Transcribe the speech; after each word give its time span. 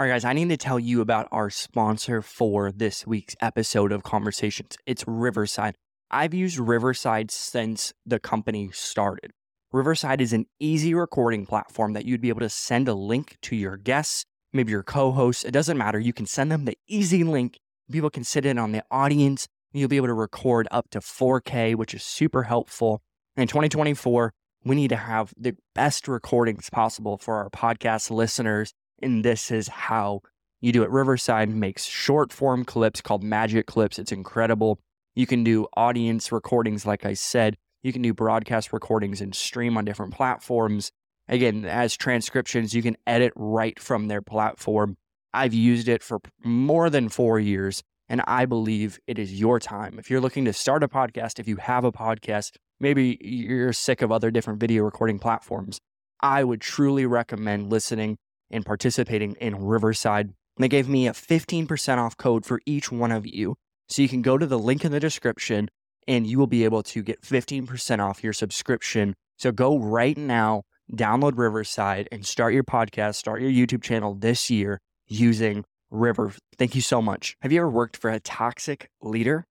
All 0.00 0.06
right, 0.06 0.12
guys, 0.12 0.24
I 0.24 0.32
need 0.32 0.48
to 0.48 0.56
tell 0.56 0.80
you 0.80 1.02
about 1.02 1.28
our 1.30 1.50
sponsor 1.50 2.22
for 2.22 2.72
this 2.72 3.06
week's 3.06 3.36
episode 3.42 3.92
of 3.92 4.02
Conversations. 4.02 4.78
It's 4.86 5.04
Riverside. 5.06 5.76
I've 6.10 6.32
used 6.32 6.58
Riverside 6.58 7.30
since 7.30 7.92
the 8.06 8.18
company 8.18 8.70
started. 8.72 9.32
Riverside 9.72 10.22
is 10.22 10.32
an 10.32 10.46
easy 10.58 10.94
recording 10.94 11.44
platform 11.44 11.92
that 11.92 12.06
you'd 12.06 12.22
be 12.22 12.30
able 12.30 12.40
to 12.40 12.48
send 12.48 12.88
a 12.88 12.94
link 12.94 13.36
to 13.42 13.54
your 13.54 13.76
guests, 13.76 14.24
maybe 14.54 14.70
your 14.70 14.82
co 14.82 15.12
hosts. 15.12 15.44
It 15.44 15.50
doesn't 15.50 15.76
matter. 15.76 16.00
You 16.00 16.14
can 16.14 16.24
send 16.24 16.50
them 16.50 16.64
the 16.64 16.78
easy 16.88 17.22
link. 17.22 17.58
People 17.92 18.08
can 18.08 18.24
sit 18.24 18.46
in 18.46 18.56
on 18.56 18.72
the 18.72 18.82
audience. 18.90 19.48
You'll 19.74 19.90
be 19.90 19.98
able 19.98 20.06
to 20.06 20.14
record 20.14 20.66
up 20.70 20.88
to 20.92 21.00
4K, 21.00 21.74
which 21.74 21.92
is 21.92 22.02
super 22.02 22.44
helpful. 22.44 23.02
In 23.36 23.48
2024, 23.48 24.32
we 24.64 24.76
need 24.76 24.88
to 24.88 24.96
have 24.96 25.34
the 25.36 25.56
best 25.74 26.08
recordings 26.08 26.70
possible 26.70 27.18
for 27.18 27.34
our 27.34 27.50
podcast 27.50 28.10
listeners 28.10 28.72
and 29.02 29.24
this 29.24 29.50
is 29.50 29.68
how 29.68 30.22
you 30.60 30.72
do 30.72 30.82
it. 30.82 30.90
Riverside 30.90 31.48
makes 31.48 31.84
short 31.84 32.32
form 32.32 32.64
clips 32.64 33.00
called 33.00 33.22
magic 33.22 33.66
clips. 33.66 33.98
It's 33.98 34.12
incredible. 34.12 34.78
You 35.14 35.26
can 35.26 35.42
do 35.42 35.66
audience 35.76 36.30
recordings, 36.30 36.86
like 36.86 37.04
I 37.04 37.14
said. 37.14 37.56
You 37.82 37.92
can 37.92 38.02
do 38.02 38.12
broadcast 38.12 38.72
recordings 38.72 39.20
and 39.20 39.34
stream 39.34 39.76
on 39.76 39.84
different 39.84 40.14
platforms. 40.14 40.92
Again, 41.28 41.64
as 41.64 41.96
transcriptions, 41.96 42.74
you 42.74 42.82
can 42.82 42.96
edit 43.06 43.32
right 43.36 43.78
from 43.80 44.08
their 44.08 44.20
platform. 44.20 44.96
I've 45.32 45.54
used 45.54 45.88
it 45.88 46.02
for 46.02 46.20
more 46.44 46.90
than 46.90 47.08
four 47.08 47.38
years, 47.38 47.82
and 48.08 48.20
I 48.26 48.46
believe 48.46 48.98
it 49.06 49.18
is 49.18 49.38
your 49.38 49.60
time. 49.60 49.98
If 49.98 50.10
you're 50.10 50.20
looking 50.20 50.44
to 50.46 50.52
start 50.52 50.82
a 50.82 50.88
podcast, 50.88 51.38
if 51.38 51.46
you 51.46 51.56
have 51.56 51.84
a 51.84 51.92
podcast, 51.92 52.56
maybe 52.80 53.16
you're 53.20 53.72
sick 53.72 54.02
of 54.02 54.10
other 54.10 54.30
different 54.30 54.60
video 54.60 54.82
recording 54.82 55.18
platforms, 55.18 55.80
I 56.20 56.44
would 56.44 56.60
truly 56.60 57.06
recommend 57.06 57.70
listening 57.70 58.18
and 58.50 58.64
participating 58.64 59.32
in 59.40 59.64
Riverside. 59.64 60.32
They 60.58 60.68
gave 60.68 60.88
me 60.88 61.06
a 61.06 61.12
15% 61.12 61.98
off 61.98 62.16
code 62.16 62.44
for 62.44 62.60
each 62.66 62.92
one 62.92 63.12
of 63.12 63.26
you. 63.26 63.56
So 63.88 64.02
you 64.02 64.08
can 64.08 64.22
go 64.22 64.38
to 64.38 64.46
the 64.46 64.58
link 64.58 64.84
in 64.84 64.92
the 64.92 65.00
description 65.00 65.68
and 66.06 66.26
you 66.26 66.38
will 66.38 66.46
be 66.46 66.64
able 66.64 66.82
to 66.82 67.02
get 67.02 67.22
15% 67.22 67.98
off 68.00 68.22
your 68.22 68.32
subscription. 68.32 69.14
So 69.36 69.52
go 69.52 69.78
right 69.78 70.16
now, 70.16 70.62
download 70.92 71.38
Riverside 71.38 72.08
and 72.12 72.26
start 72.26 72.54
your 72.54 72.64
podcast, 72.64 73.16
start 73.16 73.40
your 73.40 73.50
YouTube 73.50 73.82
channel 73.82 74.14
this 74.14 74.50
year 74.50 74.80
using 75.06 75.64
River. 75.90 76.32
Thank 76.58 76.74
you 76.74 76.80
so 76.80 77.02
much. 77.02 77.36
Have 77.42 77.52
you 77.52 77.60
ever 77.60 77.70
worked 77.70 77.96
for 77.96 78.10
a 78.10 78.20
toxic 78.20 78.88
leader? 79.02 79.44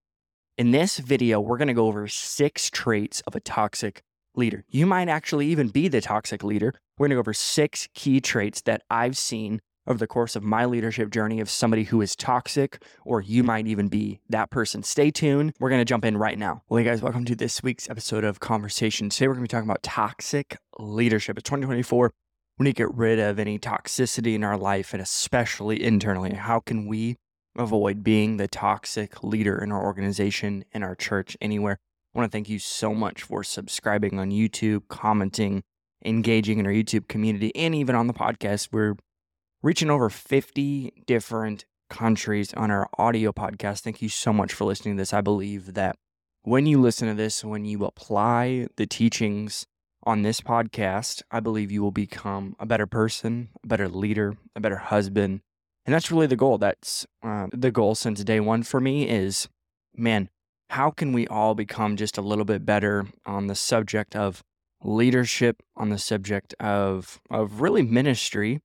In 0.58 0.72
this 0.72 0.98
video, 0.98 1.40
we're 1.40 1.58
going 1.58 1.70
to 1.70 1.74
go 1.74 1.88
over 1.88 2.08
six 2.08 2.70
traits 2.70 3.22
of 3.26 3.36
a 3.36 3.40
toxic 3.40 4.02
leader. 4.36 4.64
You 4.70 4.86
might 4.86 5.10
actually 5.10 5.48
even 5.48 5.70
be 5.70 5.88
the 5.88 6.02
toxic 6.02 6.44
leader. 6.44 6.74
We're 6.98 7.06
going 7.06 7.12
to 7.12 7.16
go 7.16 7.20
over 7.22 7.34
six 7.34 7.88
key 7.94 8.22
traits 8.22 8.62
that 8.62 8.84
I've 8.90 9.18
seen 9.18 9.62
over 9.88 9.98
the 9.98 10.08
course 10.08 10.36
of 10.36 10.44
my 10.44 10.66
leadership 10.66 11.10
journey 11.10 11.40
of 11.40 11.50
somebody 11.50 11.84
who 11.84 12.02
is 12.02 12.16
toxic, 12.16 12.84
or 13.06 13.22
you 13.22 13.44
might 13.44 13.68
even 13.68 13.88
be 13.88 14.20
that 14.30 14.52
person. 14.52 14.84
Stay 14.84 15.10
tuned. 15.10 15.54
We're 15.60 15.70
going 15.70 15.82
to 15.82 15.86
jump 15.86 16.06
in 16.06 16.16
right 16.16 16.38
now. 16.38 16.62
Well, 16.70 16.78
hey 16.78 16.84
guys, 16.84 17.02
welcome 17.02 17.26
to 17.26 17.36
this 17.36 17.64
week's 17.64 17.90
episode 17.90 18.24
of 18.24 18.40
Conversation. 18.40 19.10
Today, 19.10 19.28
we're 19.28 19.34
going 19.34 19.46
to 19.46 19.52
be 19.52 19.58
talking 19.58 19.70
about 19.70 19.82
toxic 19.82 20.58
leadership. 20.78 21.38
It's 21.38 21.50
2024. 21.50 22.12
We 22.60 22.66
need 22.66 22.76
to 22.76 22.84
get 22.84 22.94
rid 22.94 23.20
of 23.20 23.40
any 23.40 23.58
toxicity 23.58 24.36
in 24.36 24.44
our 24.44 24.58
life 24.58 24.94
and 24.94 25.02
especially 25.02 25.82
internally. 25.82 26.34
How 26.34 26.60
can 26.60 26.88
we 26.88 27.16
avoid 27.58 28.04
being 28.04 28.38
the 28.38 28.48
toxic 28.48 29.24
leader 29.24 29.58
in 29.58 29.72
our 29.72 29.84
organization, 29.84 30.66
in 30.72 30.84
our 30.84 30.96
church, 30.96 31.36
anywhere? 31.42 31.80
I 32.14 32.18
want 32.20 32.32
to 32.32 32.36
thank 32.36 32.50
you 32.50 32.58
so 32.58 32.96
much 32.96 33.22
for 33.22 33.44
subscribing 33.44 34.18
on 34.18 34.32
YouTube, 34.32 34.88
commenting, 34.88 35.62
engaging 36.04 36.58
in 36.58 36.66
our 36.66 36.72
YouTube 36.72 37.08
community, 37.08 37.56
and 37.56 37.76
even 37.76 37.96
on 37.96 38.08
the 38.08 38.14
podcast. 38.14 38.70
We're 38.72 38.96
reaching 39.62 39.92
over 39.92 40.10
50 40.10 41.04
different 41.06 41.66
countries 41.90 42.52
on 42.56 42.72
our 42.72 42.90
audio 42.98 43.32
podcast. 43.32 43.82
Thank 43.82 44.02
you 44.02 44.10
so 44.10 44.34
much 44.34 44.54
for 44.54 44.66
listening 44.66 44.96
to 44.96 45.02
this. 45.02 45.14
I 45.14 45.22
believe 45.22 45.76
that 45.76 45.98
when 46.42 46.66
you 46.66 46.82
listen 46.82 47.08
to 47.08 47.14
this, 47.14 47.44
when 47.44 47.66
you 47.66 47.86
apply 47.86 48.68
the 48.78 48.88
teachings 48.88 49.68
on 50.04 50.24
this 50.24 50.42
podcast, 50.42 51.22
I 51.30 51.40
believe 51.42 51.72
you 51.72 51.84
will 51.84 51.92
become 51.92 52.56
a 52.60 52.66
better 52.66 52.88
person, 52.88 53.50
a 53.64 53.68
better 53.68 53.88
leader, 53.88 54.36
a 54.56 54.60
better 54.60 54.78
husband. 54.78 55.42
And 55.86 55.94
that's 55.94 56.12
really 56.12 56.28
the 56.28 56.36
goal. 56.36 56.58
That's 56.58 57.06
uh, 57.22 57.48
the 57.52 57.70
goal 57.72 57.94
since 57.94 58.24
day 58.24 58.40
one 58.40 58.64
for 58.64 58.80
me 58.80 59.08
is, 59.08 59.48
man, 59.96 60.30
how 60.70 60.92
can 60.92 61.14
we 61.14 61.28
all 61.28 61.56
become 61.56 61.96
just 61.96 62.18
a 62.18 62.22
little 62.22 62.46
bit 62.46 62.66
better 62.66 63.08
on 63.26 63.48
the 63.48 63.56
subject 63.56 64.16
of 64.16 64.44
leadership, 64.84 65.62
on 65.76 65.90
the 65.90 65.98
subject 65.98 66.54
of 66.60 67.20
of 67.30 67.62
really 67.62 67.82
ministry? 67.82 68.62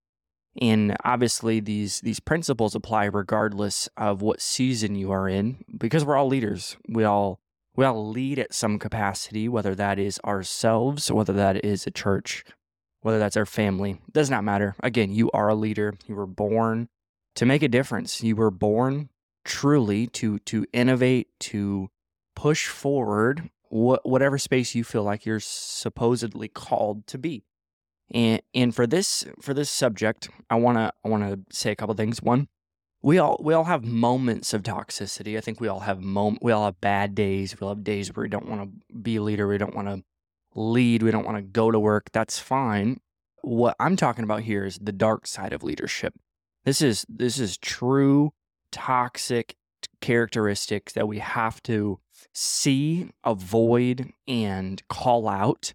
And 0.60 0.96
obviously 1.04 1.60
these 1.60 2.00
these 2.00 2.20
principles 2.20 2.74
apply 2.74 3.06
regardless 3.06 3.88
of 3.96 4.22
what 4.22 4.40
season 4.40 4.94
you 4.94 5.10
are 5.10 5.28
in, 5.28 5.64
because 5.76 6.04
we're 6.04 6.16
all 6.16 6.28
leaders. 6.28 6.76
We 6.88 7.04
all 7.04 7.40
we 7.74 7.84
all 7.84 8.08
lead 8.08 8.38
at 8.38 8.54
some 8.54 8.78
capacity, 8.78 9.48
whether 9.48 9.74
that 9.74 9.98
is 9.98 10.20
ourselves, 10.24 11.10
whether 11.10 11.32
that 11.32 11.64
is 11.64 11.86
a 11.86 11.90
church, 11.90 12.44
whether 13.00 13.18
that's 13.18 13.36
our 13.36 13.46
family. 13.46 13.92
It 14.06 14.12
does 14.12 14.30
not 14.30 14.44
matter. 14.44 14.76
Again, 14.80 15.10
you 15.12 15.30
are 15.32 15.48
a 15.48 15.54
leader. 15.56 15.94
You 16.06 16.14
were 16.14 16.26
born 16.26 16.88
to 17.34 17.46
make 17.46 17.64
a 17.64 17.68
difference. 17.68 18.22
You 18.22 18.36
were 18.36 18.52
born 18.52 19.08
truly 19.44 20.06
to 20.08 20.38
to 20.40 20.66
innovate, 20.72 21.28
to 21.40 21.88
push 22.34 22.66
forward 22.66 23.50
wh- 23.74 24.04
whatever 24.04 24.38
space 24.38 24.74
you 24.74 24.84
feel 24.84 25.02
like 25.02 25.26
you're 25.26 25.40
supposedly 25.40 26.48
called 26.48 27.06
to 27.08 27.18
be. 27.18 27.44
And 28.10 28.42
and 28.52 28.74
for 28.74 28.86
this 28.86 29.24
for 29.40 29.54
this 29.54 29.70
subject, 29.70 30.28
I 30.50 30.56
want 30.56 30.78
to 30.78 30.92
I 31.04 31.08
want 31.08 31.22
to 31.24 31.56
say 31.56 31.72
a 31.72 31.76
couple 31.76 31.94
things. 31.94 32.22
One, 32.22 32.48
we 33.02 33.18
all 33.18 33.40
we 33.42 33.54
all 33.54 33.64
have 33.64 33.84
moments 33.84 34.52
of 34.52 34.62
toxicity. 34.62 35.36
I 35.36 35.40
think 35.40 35.60
we 35.60 35.68
all 35.68 35.80
have 35.80 36.00
mom 36.00 36.38
we 36.42 36.52
all 36.52 36.66
have 36.66 36.80
bad 36.80 37.14
days. 37.14 37.58
We 37.58 37.64
all 37.64 37.74
have 37.74 37.84
days 37.84 38.14
where 38.14 38.24
we 38.24 38.28
don't 38.28 38.48
want 38.48 38.62
to 38.62 38.94
be 38.94 39.16
a 39.16 39.22
leader, 39.22 39.48
we 39.48 39.58
don't 39.58 39.74
want 39.74 39.88
to 39.88 40.02
lead, 40.54 41.02
we 41.02 41.10
don't 41.10 41.24
want 41.24 41.38
to 41.38 41.42
go 41.42 41.70
to 41.70 41.80
work. 41.80 42.10
That's 42.12 42.38
fine. 42.38 43.00
What 43.40 43.74
I'm 43.80 43.96
talking 43.96 44.24
about 44.24 44.42
here 44.42 44.64
is 44.64 44.78
the 44.80 44.92
dark 44.92 45.26
side 45.26 45.52
of 45.52 45.62
leadership. 45.62 46.14
This 46.64 46.80
is 46.82 47.06
this 47.08 47.38
is 47.38 47.56
true 47.56 48.32
toxic 48.70 49.56
characteristics 50.04 50.92
that 50.92 51.08
we 51.08 51.18
have 51.18 51.62
to 51.62 51.98
see, 52.34 53.10
avoid, 53.24 54.12
and 54.28 54.86
call 54.88 55.26
out 55.26 55.72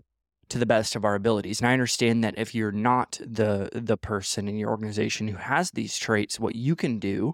to 0.50 0.60
the 0.60 0.68
best 0.68 0.96
of 0.96 1.04
our 1.04 1.16
abilities. 1.16 1.60
And 1.60 1.68
I 1.68 1.74
understand 1.74 2.24
that 2.24 2.38
if 2.38 2.54
you're 2.54 2.72
not 2.72 3.20
the 3.26 3.70
the 3.74 3.98
person 3.98 4.48
in 4.48 4.56
your 4.56 4.70
organization 4.70 5.30
who 5.30 5.38
has 5.38 5.72
these 5.72 5.98
traits, 5.98 6.40
what 6.40 6.56
you 6.56 6.76
can 6.76 7.00
do 7.00 7.34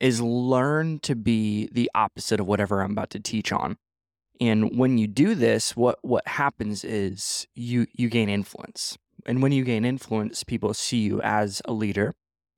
is 0.00 0.20
learn 0.20 0.98
to 1.00 1.16
be 1.16 1.70
the 1.72 1.90
opposite 1.94 2.40
of 2.40 2.46
whatever 2.46 2.82
I'm 2.82 2.92
about 2.92 3.08
to 3.10 3.20
teach 3.20 3.50
on. 3.50 3.78
And 4.38 4.78
when 4.78 4.98
you 4.98 5.06
do 5.06 5.34
this, 5.34 5.74
what 5.74 5.98
what 6.02 6.28
happens 6.28 6.84
is 6.84 7.46
you 7.54 7.86
you 7.94 8.10
gain 8.10 8.28
influence. 8.28 8.98
And 9.24 9.42
when 9.42 9.52
you 9.52 9.64
gain 9.64 9.86
influence, 9.86 10.44
people 10.44 10.74
see 10.74 10.98
you 10.98 11.22
as 11.22 11.62
a 11.64 11.72
leader. 11.72 12.14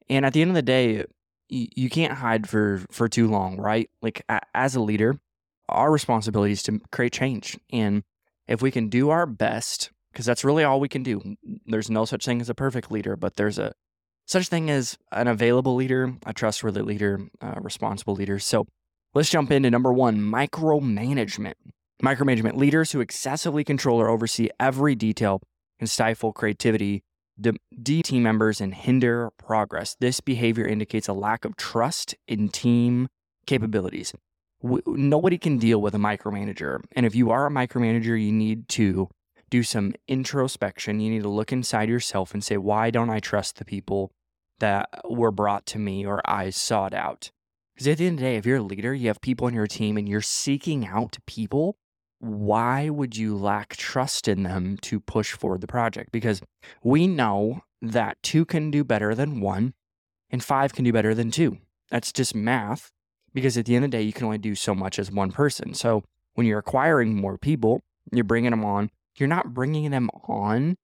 And 0.08 0.26
at 0.26 0.32
the 0.32 0.42
end 0.42 0.50
of 0.50 0.56
the 0.56 0.62
day, 0.62 1.04
you, 1.48 1.90
can't 1.90 2.14
hide 2.14 2.48
for 2.48 2.82
for 2.90 3.08
too 3.08 3.28
long, 3.28 3.56
right? 3.56 3.88
Like 4.02 4.22
as 4.54 4.74
a 4.74 4.80
leader, 4.80 5.18
our 5.68 5.90
responsibility 5.90 6.52
is 6.52 6.62
to 6.64 6.80
create 6.92 7.12
change. 7.12 7.58
And 7.72 8.02
if 8.48 8.62
we 8.62 8.70
can 8.70 8.88
do 8.88 9.10
our 9.10 9.26
best, 9.26 9.90
because 10.12 10.26
that's 10.26 10.44
really 10.44 10.64
all 10.64 10.80
we 10.80 10.88
can 10.88 11.02
do. 11.02 11.36
There's 11.66 11.90
no 11.90 12.04
such 12.04 12.24
thing 12.24 12.40
as 12.40 12.48
a 12.48 12.54
perfect 12.54 12.90
leader, 12.90 13.16
but 13.16 13.36
there's 13.36 13.58
a 13.58 13.72
such 14.26 14.48
thing 14.48 14.70
as 14.70 14.96
an 15.12 15.28
available 15.28 15.74
leader, 15.74 16.14
a 16.24 16.32
trustworthy 16.32 16.82
leader, 16.82 17.20
a 17.40 17.60
responsible 17.60 18.14
leader. 18.14 18.38
So 18.38 18.66
let's 19.14 19.30
jump 19.30 19.52
into 19.52 19.70
number 19.70 19.92
one 19.92 20.18
micromanagement. 20.18 21.54
Micromanagement 22.02 22.56
leaders 22.56 22.92
who 22.92 23.00
excessively 23.00 23.62
control 23.62 24.00
or 24.00 24.08
oversee 24.08 24.48
every 24.58 24.94
detail 24.94 25.40
can 25.78 25.86
stifle 25.86 26.32
creativity, 26.32 27.02
de 27.40 28.02
team 28.02 28.22
members, 28.22 28.60
and 28.60 28.74
hinder 28.74 29.30
progress. 29.38 29.96
This 30.00 30.20
behavior 30.20 30.66
indicates 30.66 31.08
a 31.08 31.12
lack 31.12 31.44
of 31.44 31.56
trust 31.56 32.14
in 32.26 32.48
team 32.48 33.08
capabilities 33.46 34.12
nobody 34.62 35.38
can 35.38 35.58
deal 35.58 35.80
with 35.80 35.94
a 35.94 35.98
micromanager. 35.98 36.80
And 36.92 37.06
if 37.06 37.14
you 37.14 37.30
are 37.30 37.46
a 37.46 37.50
micromanager, 37.50 38.20
you 38.20 38.32
need 38.32 38.68
to 38.70 39.08
do 39.50 39.62
some 39.62 39.94
introspection. 40.08 41.00
You 41.00 41.10
need 41.10 41.22
to 41.22 41.28
look 41.28 41.52
inside 41.52 41.88
yourself 41.88 42.34
and 42.34 42.42
say, 42.42 42.56
why 42.56 42.90
don't 42.90 43.10
I 43.10 43.20
trust 43.20 43.56
the 43.56 43.64
people 43.64 44.10
that 44.58 44.88
were 45.08 45.30
brought 45.30 45.66
to 45.66 45.78
me 45.78 46.04
or 46.04 46.20
I 46.24 46.50
sought 46.50 46.94
out? 46.94 47.30
Because 47.74 47.88
at 47.88 47.98
the 47.98 48.06
end 48.06 48.18
of 48.18 48.20
the 48.20 48.30
day, 48.30 48.36
if 48.36 48.46
you're 48.46 48.56
a 48.56 48.62
leader, 48.62 48.94
you 48.94 49.08
have 49.08 49.20
people 49.20 49.46
on 49.46 49.54
your 49.54 49.66
team 49.66 49.96
and 49.96 50.08
you're 50.08 50.22
seeking 50.22 50.86
out 50.86 51.18
people, 51.26 51.76
why 52.18 52.88
would 52.88 53.16
you 53.16 53.36
lack 53.36 53.76
trust 53.76 54.28
in 54.28 54.42
them 54.42 54.78
to 54.82 55.00
push 55.00 55.32
forward 55.32 55.60
the 55.60 55.66
project? 55.66 56.12
Because 56.12 56.40
we 56.82 57.06
know 57.06 57.62
that 57.82 58.22
two 58.22 58.44
can 58.44 58.70
do 58.70 58.84
better 58.84 59.14
than 59.14 59.40
one 59.40 59.74
and 60.30 60.42
five 60.42 60.74
can 60.74 60.84
do 60.84 60.92
better 60.92 61.14
than 61.14 61.30
two. 61.30 61.58
That's 61.90 62.12
just 62.12 62.34
math 62.34 62.90
because 63.32 63.56
at 63.56 63.66
the 63.66 63.76
end 63.76 63.84
of 63.84 63.90
the 63.90 63.98
day, 63.98 64.02
you 64.02 64.12
can 64.12 64.24
only 64.24 64.38
do 64.38 64.54
so 64.54 64.74
much 64.74 64.98
as 64.98 65.10
one 65.10 65.30
person. 65.30 65.74
So 65.74 66.04
when 66.34 66.46
you're 66.46 66.58
acquiring 66.58 67.14
more 67.14 67.36
people, 67.38 67.82
you're 68.12 68.24
bringing 68.24 68.50
them 68.50 68.64
on, 68.64 68.90
you're 69.16 69.28
not 69.28 69.52
bringing 69.52 69.90
them 69.90 70.08
on 70.26 70.76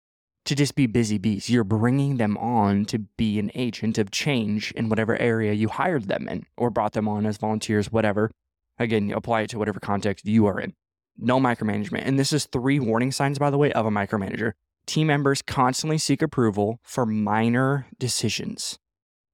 to 0.44 0.54
just 0.54 0.74
be 0.74 0.86
busy 0.86 1.18
bees. 1.18 1.48
You're 1.48 1.64
bringing 1.64 2.16
them 2.16 2.36
on 2.36 2.84
to 2.86 2.98
be 2.98 3.38
an 3.38 3.50
agent 3.54 3.96
of 3.96 4.10
change 4.10 4.72
in 4.72 4.88
whatever 4.88 5.16
area 5.16 5.52
you 5.52 5.68
hired 5.68 6.08
them 6.08 6.28
in 6.28 6.46
or 6.56 6.70
brought 6.70 6.92
them 6.92 7.08
on 7.08 7.26
as 7.26 7.36
volunteers, 7.36 7.92
whatever. 7.92 8.30
Again, 8.78 9.12
apply 9.12 9.42
it 9.42 9.50
to 9.50 9.58
whatever 9.58 9.80
context 9.80 10.26
you 10.26 10.46
are 10.46 10.60
in. 10.60 10.74
No 11.18 11.38
micromanagement. 11.38 12.02
And 12.04 12.18
this 12.18 12.32
is 12.32 12.46
three 12.46 12.80
warning 12.80 13.12
signs, 13.12 13.38
by 13.38 13.50
the 13.50 13.58
way, 13.58 13.72
of 13.72 13.86
a 13.86 13.90
micromanager. 13.90 14.52
Team 14.86 15.06
members 15.06 15.42
constantly 15.42 15.98
seek 15.98 16.22
approval 16.22 16.80
for 16.82 17.06
minor 17.06 17.86
decisions. 17.98 18.78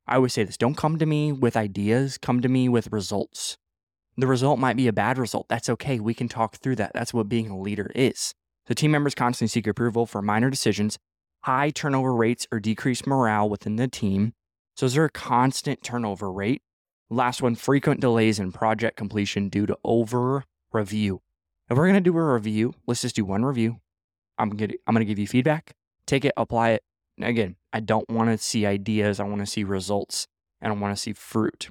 I 0.06 0.16
always 0.16 0.32
say 0.32 0.44
this 0.44 0.56
don't 0.56 0.76
come 0.76 0.98
to 0.98 1.06
me 1.06 1.32
with 1.32 1.56
ideas, 1.56 2.18
come 2.18 2.40
to 2.40 2.48
me 2.48 2.68
with 2.68 2.92
results. 2.92 3.56
The 4.16 4.26
result 4.26 4.58
might 4.58 4.76
be 4.76 4.88
a 4.88 4.92
bad 4.92 5.16
result. 5.16 5.46
That's 5.48 5.68
okay. 5.68 6.00
We 6.00 6.12
can 6.12 6.28
talk 6.28 6.56
through 6.56 6.76
that. 6.76 6.92
That's 6.92 7.14
what 7.14 7.28
being 7.28 7.50
a 7.50 7.58
leader 7.58 7.92
is. 7.94 8.34
So 8.66 8.74
team 8.74 8.90
members 8.90 9.14
constantly 9.14 9.48
seek 9.48 9.66
approval 9.66 10.06
for 10.06 10.20
minor 10.20 10.50
decisions, 10.50 10.98
high 11.42 11.70
turnover 11.70 12.14
rates 12.14 12.46
or 12.50 12.58
decreased 12.58 13.06
morale 13.06 13.48
within 13.48 13.76
the 13.76 13.86
team. 13.86 14.34
So 14.74 14.86
is 14.86 14.94
there 14.94 15.04
a 15.04 15.10
constant 15.10 15.82
turnover 15.82 16.32
rate? 16.32 16.62
Last 17.10 17.40
one, 17.40 17.54
frequent 17.54 18.00
delays 18.00 18.38
in 18.38 18.52
project 18.52 18.96
completion 18.96 19.48
due 19.48 19.66
to 19.66 19.78
over 19.84 20.44
review. 20.72 21.22
If 21.70 21.76
we're 21.76 21.86
gonna 21.86 22.00
do 22.00 22.16
a 22.16 22.32
review, 22.34 22.74
let's 22.86 23.02
just 23.02 23.16
do 23.16 23.24
one 23.24 23.44
review. 23.44 23.80
I'm 24.38 24.50
gonna 24.50 24.74
I'm 24.86 24.94
gonna 24.94 25.04
give 25.04 25.18
you 25.18 25.26
feedback, 25.26 25.74
take 26.06 26.24
it, 26.24 26.32
apply 26.36 26.70
it. 26.70 26.82
Again, 27.20 27.56
I 27.72 27.80
don't 27.80 28.08
want 28.08 28.30
to 28.30 28.38
see 28.38 28.64
ideas. 28.64 29.20
I 29.20 29.24
want 29.24 29.40
to 29.40 29.46
see 29.46 29.64
results, 29.64 30.26
and 30.60 30.72
I 30.72 30.76
want 30.76 30.96
to 30.96 31.00
see 31.00 31.12
fruit. 31.12 31.70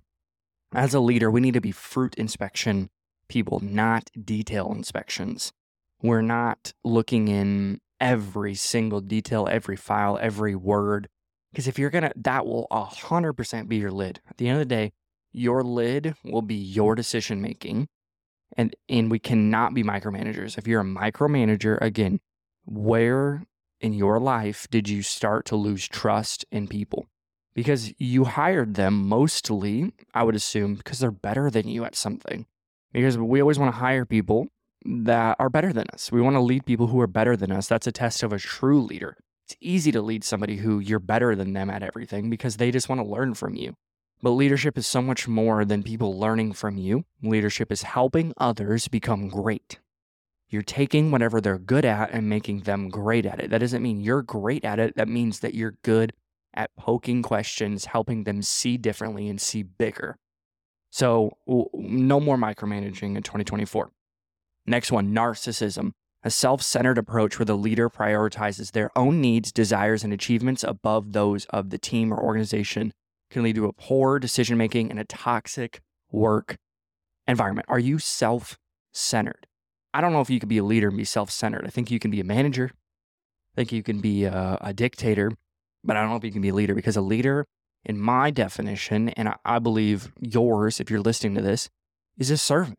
As 0.74 0.94
a 0.94 1.00
leader, 1.00 1.32
we 1.32 1.40
need 1.40 1.54
to 1.54 1.62
be 1.62 1.72
fruit 1.72 2.16
inspection 2.16 2.90
people, 3.28 3.60
not 3.62 4.10
detail 4.24 4.72
inspections. 4.72 5.52
We're 6.02 6.22
not 6.22 6.74
looking 6.84 7.28
in 7.28 7.80
every 8.00 8.56
single 8.56 9.02
detail, 9.02 9.48
every 9.50 9.76
file, 9.76 10.20
every 10.22 10.56
word. 10.56 11.08
Because 11.52 11.68
if 11.68 11.80
you're 11.80 11.90
going 11.90 12.04
to, 12.04 12.14
that 12.16 12.46
will 12.46 12.68
100% 12.72 13.68
be 13.68 13.78
your 13.78 13.92
lid. 13.92 14.20
At 14.30 14.38
the 14.38 14.48
end 14.48 14.62
of 14.62 14.68
the 14.68 14.76
day, 14.76 14.92
your 15.32 15.64
lid 15.64 16.16
will 16.24 16.42
be 16.42 16.56
your 16.56 16.94
decision 16.94 17.42
making. 17.42 17.88
And, 18.56 18.76
and 18.88 19.12
we 19.12 19.20
cannot 19.20 19.74
be 19.74 19.84
micromanagers. 19.84 20.58
If 20.58 20.68
you're 20.68 20.82
a 20.82 20.86
micromanager, 20.86 21.78
again, 21.82 22.20
where 22.66 23.44
in 23.80 23.94
your 23.94 24.20
life 24.20 24.68
did 24.70 24.90
you 24.90 25.02
start 25.02 25.46
to 25.46 25.56
lose 25.56 25.88
trust 25.88 26.46
in 26.52 26.68
people? 26.68 27.08
Because 27.54 27.94
you 27.98 28.26
hired 28.26 28.76
them 28.76 29.08
mostly, 29.08 29.92
I 30.14 30.24
would 30.24 30.36
assume, 30.36 30.76
because 30.76 31.00
they're 31.00 31.12
better 31.12 31.50
than 31.50 31.68
you 31.68 31.86
at 31.86 31.96
something. 31.96 32.46
Because 32.94 33.18
we 33.18 33.42
always 33.42 33.60
want 33.60 33.74
to 33.74 33.80
hire 33.80 34.06
people 34.06 34.48
that 34.86 35.36
are 35.40 35.50
better 35.50 35.74
than 35.74 35.88
us. 35.94 36.12
We 36.12 36.22
want 36.22 36.36
to 36.36 36.42
lead 36.42 36.66
people 36.66 36.88
who 36.88 37.02
are 37.02 37.08
better 37.08 37.36
than 37.36 37.52
us. 37.52 37.68
That's 37.68 37.88
a 37.88 37.92
test 37.92 38.24
of 38.24 38.32
a 38.32 38.40
true 38.40 38.82
leader. 38.82 39.18
It's 39.46 39.58
easy 39.60 39.92
to 39.92 40.02
lead 40.02 40.24
somebody 40.24 40.58
who 40.58 40.80
you're 40.80 41.00
better 41.00 41.36
than 41.36 41.54
them 41.54 41.70
at 41.70 41.84
everything 41.84 42.30
because 42.30 42.58
they 42.58 42.72
just 42.72 42.90
want 42.90 43.02
to 43.02 43.08
learn 43.08 43.34
from 43.34 43.56
you. 43.56 43.76
But 44.22 44.32
leadership 44.32 44.78
is 44.78 44.88
so 44.88 45.02
much 45.02 45.28
more 45.28 45.64
than 45.64 45.84
people 45.84 46.18
learning 46.18 46.54
from 46.54 46.78
you. 46.78 47.06
Leadership 47.22 47.72
is 47.72 47.84
helping 47.84 48.34
others 48.38 48.88
become 48.88 49.30
great. 49.30 49.80
You're 50.50 50.64
taking 50.64 51.12
whatever 51.12 51.40
they're 51.40 51.60
good 51.60 51.86
at 51.86 52.12
and 52.12 52.30
making 52.30 52.62
them 52.62 52.90
great 52.90 53.26
at 53.26 53.40
it. 53.40 53.50
That 53.52 53.60
doesn't 53.60 53.84
mean 53.84 54.02
you're 54.02 54.22
great 54.22 54.64
at 54.64 54.80
it. 54.80 54.96
That 54.96 55.10
means 55.10 55.42
that 55.42 55.54
you're 55.54 55.78
good 55.84 56.14
at 56.54 56.76
poking 56.78 57.22
questions, 57.22 57.86
helping 57.86 58.24
them 58.24 58.42
see 58.42 58.78
differently 58.78 59.28
and 59.30 59.40
see 59.40 59.62
bigger. 59.62 60.18
So, 60.90 61.38
no 61.46 62.20
more 62.20 62.38
micromanaging 62.38 63.16
in 63.16 63.24
2024. 63.24 63.92
Next 64.66 64.92
one 64.92 65.14
narcissism, 65.14 65.92
a 66.24 66.32
self 66.32 66.62
centered 66.62 66.98
approach 66.98 67.38
where 67.38 67.46
the 67.46 67.58
leader 67.58 67.90
prioritizes 67.90 68.72
their 68.72 68.90
own 68.98 69.22
needs, 69.22 69.52
desires, 69.52 70.04
and 70.04 70.12
achievements 70.12 70.64
above 70.64 71.12
those 71.12 71.46
of 71.46 71.70
the 71.70 71.78
team 71.78 72.12
or 72.12 72.20
organization, 72.20 72.94
can 73.30 73.44
lead 73.44 73.56
to 73.56 73.66
a 73.66 73.74
poor 73.74 74.20
decision 74.20 74.58
making 74.58 74.90
and 74.90 75.00
a 75.00 75.06
toxic 75.06 75.82
work 76.12 76.58
environment. 77.28 77.66
Are 77.70 77.80
you 77.80 78.00
self 78.00 78.58
centered? 78.92 79.48
I 79.94 80.02
don't 80.02 80.14
know 80.14 80.22
if 80.22 80.30
you 80.30 80.40
can 80.40 80.50
be 80.50 80.58
a 80.58 80.64
leader 80.64 80.88
and 80.88 80.98
be 80.98 81.06
self 81.06 81.32
centered. 81.32 81.66
I 81.66 81.70
think 81.70 81.92
you 81.92 82.00
can 82.00 82.12
be 82.12 82.20
a 82.20 82.26
manager. 82.26 82.72
I 83.54 83.56
think 83.56 83.72
you 83.72 83.84
can 83.84 84.00
be 84.00 84.26
a, 84.26 84.58
a, 84.62 84.74
dictator, 84.74 85.32
but 85.84 85.98
I 85.98 86.02
don't 86.02 86.12
know 86.12 86.16
if 86.16 86.24
you 86.24 86.32
can 86.32 86.42
be 86.42 86.50
a 86.50 86.54
leader 86.54 86.76
because 86.76 86.96
a 86.96 87.02
leader, 87.02 87.48
in 87.84 88.00
my 88.00 88.30
definition, 88.30 89.10
and 89.10 89.30
I, 89.30 89.36
I 89.44 89.60
believe 89.60 90.12
yours, 90.20 90.80
if 90.80 90.92
you're 90.92 91.02
listening 91.02 91.34
to 91.36 91.42
this, 91.42 91.70
is 92.18 92.30
a 92.30 92.38
servant. 92.38 92.78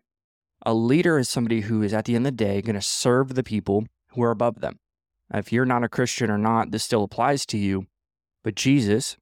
A 0.65 0.75
leader 0.75 1.19
is 1.19 1.29
somebody 1.29 1.62
who 1.62 1.83
is 1.83 1.93
at 1.93 2.05
the 2.05 2.15
end 2.15 2.27
of 2.27 2.37
the 2.37 2.45
day 2.45 2.62
going 2.62 2.77
to 2.77 2.83
serve 2.83 3.35
the 3.35 3.43
people 3.43 3.87
who 4.11 4.23
are 4.23 4.31
above 4.31 4.61
them. 4.61 4.79
If 5.33 5.53
you're 5.53 5.65
not 5.65 5.85
a 5.85 5.89
Christian 5.89 6.31
or 6.31 6.39
not, 6.39 6.71
this 6.71 6.85
still 6.85 7.05
applies 7.05 7.45
to 7.47 7.59
you. 7.59 7.87
But 8.45 8.55
Jesus 8.55 9.17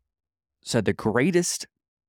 said 0.67 0.85
the 0.85 0.93
greatest 0.93 1.67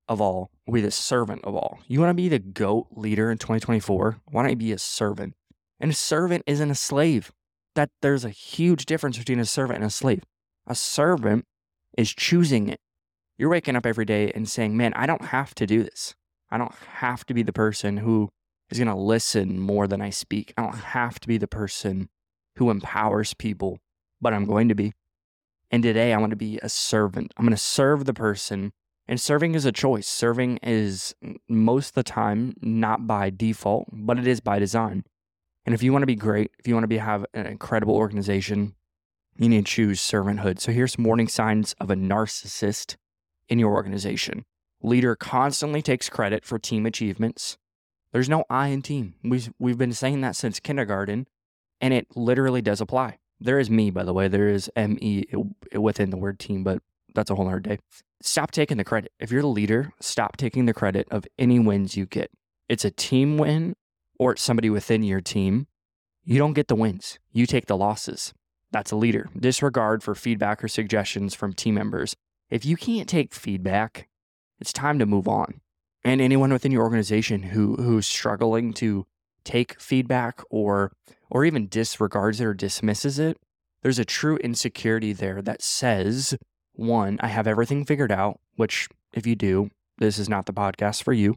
of 0.07 0.19
all 0.19 0.50
will 0.65 0.74
be 0.74 0.81
the 0.81 0.92
servant 0.92 1.42
of 1.44 1.56
all. 1.56 1.80
You 1.88 2.00
want 2.00 2.09
to 2.09 2.15
be 2.15 2.30
the 2.30 2.39
GOAT 2.39 2.88
leader 2.92 3.30
in 3.30 3.38
2024? 3.38 4.21
Why 4.25 4.42
don't 4.42 4.51
you 4.51 4.56
be 4.56 4.71
a 4.71 4.80
servant? 4.80 5.36
And 5.80 5.92
a 5.92 5.95
servant 5.95 6.44
isn't 6.48 6.71
a 6.71 6.75
slave. 6.75 7.31
That 7.75 7.92
there's 8.01 8.25
a 8.25 8.30
huge 8.30 8.88
difference 8.88 9.18
between 9.18 9.39
a 9.39 9.45
servant 9.45 9.77
and 9.77 9.86
a 9.86 9.92
slave. 9.92 10.24
A 10.65 10.74
servant 10.74 11.45
is 11.98 12.13
choosing 12.13 12.68
it. 12.69 12.80
You're 13.38 13.50
waking 13.50 13.75
up 13.75 13.86
every 13.86 14.06
day 14.06 14.31
and 14.31 14.50
saying, 14.50 14.75
Man, 14.75 14.94
I 14.95 15.06
don't 15.06 15.25
have 15.25 15.54
to 15.56 15.68
do 15.68 15.83
this. 15.83 16.15
I 16.50 16.57
don't 16.57 16.74
have 16.95 17.25
to 17.27 17.36
be 17.36 17.44
the 17.44 17.54
person 17.54 17.98
who 17.98 18.30
is 18.71 18.80
going 18.80 18.88
to 18.88 18.95
listen 18.95 19.59
more 19.59 19.88
than 19.88 20.01
I 20.01 20.09
speak. 20.09 20.54
I 20.57 20.63
don't 20.63 20.75
have 20.75 21.19
to 21.19 21.27
be 21.27 21.38
the 21.38 21.48
person 21.48 22.09
who 22.56 22.71
empowers 22.71 23.36
people, 23.36 23.77
but 24.19 24.33
I'm 24.33 24.45
going 24.45 24.69
to 24.69 24.75
be. 24.75 24.94
And 25.69 25.84
today 25.84 26.14
I 26.14 26.18
want 26.18 26.31
to 26.31 26.38
be 26.38 26.60
a 26.64 26.69
servant. 26.69 27.34
I'm 27.38 27.46
going 27.46 27.56
to 27.56 27.62
serve 27.62 28.06
the 28.06 28.14
person. 28.14 28.74
And 29.08 29.22
serving 29.22 29.56
is 29.56 29.66
a 29.66 29.72
choice. 29.72 30.08
Serving 30.08 30.58
is 30.64 31.16
most 31.48 31.90
of 31.90 31.94
the 31.96 32.04
time 32.04 32.54
not 32.62 33.08
by 33.08 33.30
default, 33.30 33.88
but 33.92 34.19
it 34.19 34.28
is 34.28 34.40
by 34.40 34.60
design. 34.60 35.06
And 35.66 35.74
if 35.74 35.84
you 35.84 35.92
want 35.92 36.04
to 36.04 36.08
be 36.08 36.16
great, 36.16 36.52
if 36.60 36.68
you 36.68 36.74
want 36.74 36.84
to 36.84 36.90
be 36.90 36.98
have 36.98 37.25
an 37.34 37.46
incredible 37.46 37.96
organization, 37.96 38.75
you 39.38 39.50
need 39.50 39.66
to 39.66 39.72
choose 39.72 40.00
servanthood. 40.00 40.60
So 40.60 40.72
here's 40.72 40.94
some 40.94 41.06
warning 41.06 41.28
signs 41.28 41.75
of 41.80 41.92
a 41.92 41.96
narcissist 41.96 42.96
in 43.50 43.60
your 43.60 43.74
organization. 43.74 44.46
Leader 44.81 45.16
constantly 45.16 45.81
takes 45.81 46.10
credit 46.10 46.46
for 46.46 46.60
team 46.60 46.86
achievements. 46.86 47.58
There's 48.12 48.30
no 48.30 48.46
I 48.50 48.68
in 48.69 48.81
team. 48.81 49.16
We've, 49.24 49.52
we've 49.60 49.78
been 49.78 49.94
saying 49.94 50.22
that 50.22 50.36
since 50.36 50.60
kindergarten, 50.60 51.28
and 51.81 51.94
it 51.94 52.08
literally 52.16 52.62
does 52.62 52.81
apply. 52.81 53.18
There 53.39 53.60
is 53.60 53.69
me, 53.69 53.92
by 53.92 54.04
the 54.04 54.13
way. 54.13 54.28
There 54.28 54.48
is 54.48 54.69
ME 54.75 55.25
uh, 55.34 55.81
within 55.81 56.10
the 56.10 56.18
word 56.18 56.39
team, 56.39 56.63
but 56.63 56.81
that's 57.13 57.30
a 57.30 57.36
whole 57.36 57.48
other 57.48 57.60
day. 57.60 57.80
Stop 58.22 58.51
taking 58.51 58.78
the 58.78 58.84
credit. 58.84 59.12
If 59.19 59.31
you're 59.31 59.42
the 59.42 59.48
leader, 59.48 59.92
stop 60.01 60.38
taking 60.38 60.66
the 60.66 60.74
credit 60.74 61.07
of 61.12 61.25
any 61.38 61.59
wins 61.59 61.95
you 61.95 62.06
get. 62.06 62.31
It's 62.68 62.85
a 62.85 62.92
team 62.92 63.38
win 63.38 63.76
or 64.19 64.31
it's 64.31 64.42
somebody 64.42 64.69
within 64.69 65.04
your 65.04 65.21
team. 65.21 65.68
You 66.23 66.40
don't 66.40 66.54
get 66.54 66.68
the 66.68 66.76
wins, 66.76 67.19
you 67.31 67.45
take 67.45 67.68
the 67.68 67.78
losses. 67.78 68.33
That's 68.71 68.92
a 68.92 68.97
leader. 68.97 69.30
Disregard 69.40 70.04
for 70.04 70.14
feedback 70.14 70.64
or 70.64 70.68
suggestions 70.68 71.33
from 71.33 71.54
team 71.54 71.76
members. 71.76 72.16
If 72.50 72.66
you 72.66 72.76
can't 72.76 73.07
take 73.07 73.33
feedback, 73.33 74.09
it's 74.59 74.73
time 74.73 75.00
to 75.00 75.06
move 75.06 75.28
on 75.28 75.61
and 76.04 76.21
anyone 76.21 76.52
within 76.52 76.71
your 76.71 76.83
organization 76.83 77.44
who 77.44 77.76
who's 77.76 78.07
struggling 78.07 78.73
to 78.73 79.06
take 79.47 79.80
feedback 79.80 80.42
or 80.49 80.92
or 81.30 81.45
even 81.45 81.68
disregards 81.68 82.42
it 82.42 82.45
or 82.45 82.54
dismisses 82.54 83.18
it, 83.18 83.37
there's 83.81 83.99
a 83.99 84.06
true 84.06 84.37
insecurity 84.37 85.13
there 85.13 85.42
that 85.42 85.61
says, 85.61 86.37
one, 86.73 87.18
I 87.21 87.27
have 87.27 87.47
everything 87.47 87.85
figured 87.85 88.11
out, 88.11 88.39
which 88.56 88.87
if 89.13 89.25
you 89.25 89.35
do, 89.35 89.69
this 89.97 90.19
is 90.19 90.30
not 90.30 90.45
the 90.45 90.54
podcast 90.54 91.04
for 91.04 91.13
you 91.13 91.35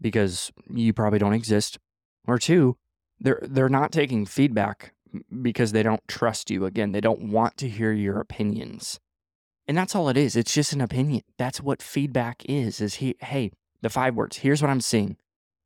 because 0.00 0.52
you 0.72 0.92
probably 0.92 1.18
don't 1.18 1.34
exist. 1.34 1.78
Or 2.26 2.38
two, 2.38 2.76
they're 3.20 3.40
they're 3.42 3.68
not 3.68 3.92
taking 3.92 4.24
feedback 4.26 4.94
because 5.42 5.72
they 5.72 5.82
don't 5.82 6.06
trust 6.08 6.50
you. 6.50 6.64
Again, 6.64 6.92
they 6.92 7.00
don't 7.00 7.30
want 7.30 7.56
to 7.58 7.68
hear 7.68 7.92
your 7.92 8.20
opinions. 8.20 9.00
And 9.66 9.76
that's 9.76 9.94
all 9.94 10.08
it 10.08 10.16
is. 10.16 10.36
It's 10.36 10.54
just 10.54 10.72
an 10.72 10.80
opinion. 10.80 11.22
That's 11.38 11.60
what 11.60 11.82
feedback 11.82 12.44
is. 12.48 12.80
Is 12.80 12.96
he 12.96 13.16
hey, 13.20 13.50
the 13.82 13.90
five 13.90 14.14
words. 14.14 14.38
Here's 14.38 14.62
what 14.62 14.70
I'm 14.70 14.80
seeing. 14.80 15.16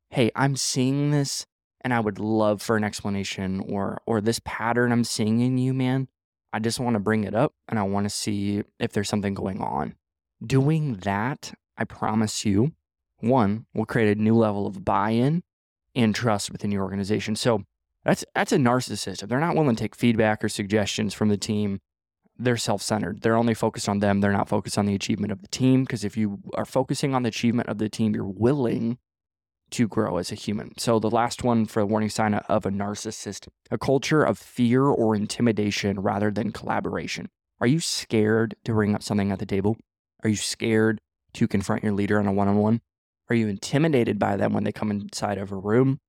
Hey, 0.09 0.31
I'm 0.35 0.55
seeing 0.55 1.11
this 1.11 1.45
and 1.81 1.93
I 1.93 1.99
would 1.99 2.19
love 2.19 2.61
for 2.61 2.77
an 2.77 2.83
explanation 2.83 3.61
or 3.61 4.01
or 4.05 4.21
this 4.21 4.39
pattern 4.43 4.91
I'm 4.91 5.03
seeing 5.03 5.39
in 5.39 5.57
you, 5.57 5.73
man. 5.73 6.07
I 6.51 6.59
just 6.59 6.79
want 6.79 6.95
to 6.95 6.99
bring 6.99 7.23
it 7.23 7.35
up 7.35 7.53
and 7.67 7.77
I 7.77 7.83
want 7.83 8.05
to 8.05 8.09
see 8.09 8.63
if 8.79 8.91
there's 8.91 9.09
something 9.09 9.33
going 9.33 9.61
on. 9.61 9.95
Doing 10.45 10.95
that, 11.01 11.53
I 11.77 11.83
promise 11.83 12.43
you, 12.43 12.71
one, 13.19 13.65
will 13.73 13.85
create 13.85 14.17
a 14.17 14.21
new 14.21 14.35
level 14.35 14.65
of 14.65 14.83
buy-in 14.83 15.43
and 15.95 16.15
trust 16.15 16.51
within 16.51 16.71
your 16.71 16.83
organization. 16.83 17.35
So 17.35 17.63
that's 18.03 18.25
that's 18.33 18.51
a 18.51 18.57
narcissist. 18.57 19.23
If 19.23 19.29
they're 19.29 19.39
not 19.39 19.55
willing 19.55 19.75
to 19.75 19.81
take 19.81 19.95
feedback 19.95 20.43
or 20.43 20.49
suggestions 20.49 21.13
from 21.13 21.29
the 21.29 21.37
team, 21.37 21.81
they're 22.37 22.57
self 22.57 22.81
centered. 22.81 23.21
They're 23.21 23.35
only 23.35 23.53
focused 23.53 23.89
on 23.89 23.99
them. 23.99 24.21
They're 24.21 24.31
not 24.31 24.49
focused 24.49 24.77
on 24.77 24.85
the 24.85 24.95
achievement 24.95 25.31
of 25.31 25.41
the 25.41 25.47
team. 25.49 25.83
Because 25.83 26.03
if 26.03 26.15
you 26.15 26.39
are 26.53 26.65
focusing 26.65 27.13
on 27.13 27.23
the 27.23 27.29
achievement 27.29 27.69
of 27.69 27.77
the 27.77 27.89
team, 27.89 28.15
you're 28.15 28.25
willing 28.25 28.97
to 29.71 29.87
grow 29.87 30.17
as 30.17 30.31
a 30.31 30.35
human. 30.35 30.77
So, 30.77 30.99
the 30.99 31.09
last 31.09 31.43
one 31.43 31.65
for 31.65 31.81
the 31.81 31.85
warning 31.85 32.09
sign 32.09 32.33
of 32.33 32.65
a 32.65 32.71
narcissist 32.71 33.47
a 33.71 33.77
culture 33.77 34.23
of 34.23 34.37
fear 34.37 34.83
or 34.83 35.15
intimidation 35.15 35.99
rather 35.99 36.31
than 36.31 36.51
collaboration. 36.51 37.29
Are 37.61 37.67
you 37.67 37.79
scared 37.79 38.55
to 38.63 38.73
bring 38.73 38.95
up 38.95 39.03
something 39.03 39.31
at 39.31 39.39
the 39.39 39.45
table? 39.45 39.77
Are 40.23 40.29
you 40.29 40.35
scared 40.35 41.01
to 41.33 41.47
confront 41.47 41.83
your 41.83 41.93
leader 41.93 42.19
on 42.19 42.27
a 42.27 42.31
one 42.31 42.47
on 42.47 42.57
one? 42.57 42.81
Are 43.29 43.35
you 43.35 43.47
intimidated 43.47 44.17
by 44.17 44.37
them 44.37 44.53
when 44.53 44.63
they 44.63 44.71
come 44.71 44.91
inside 44.91 45.37
of 45.37 45.51
a 45.51 45.55
room? 45.55 45.99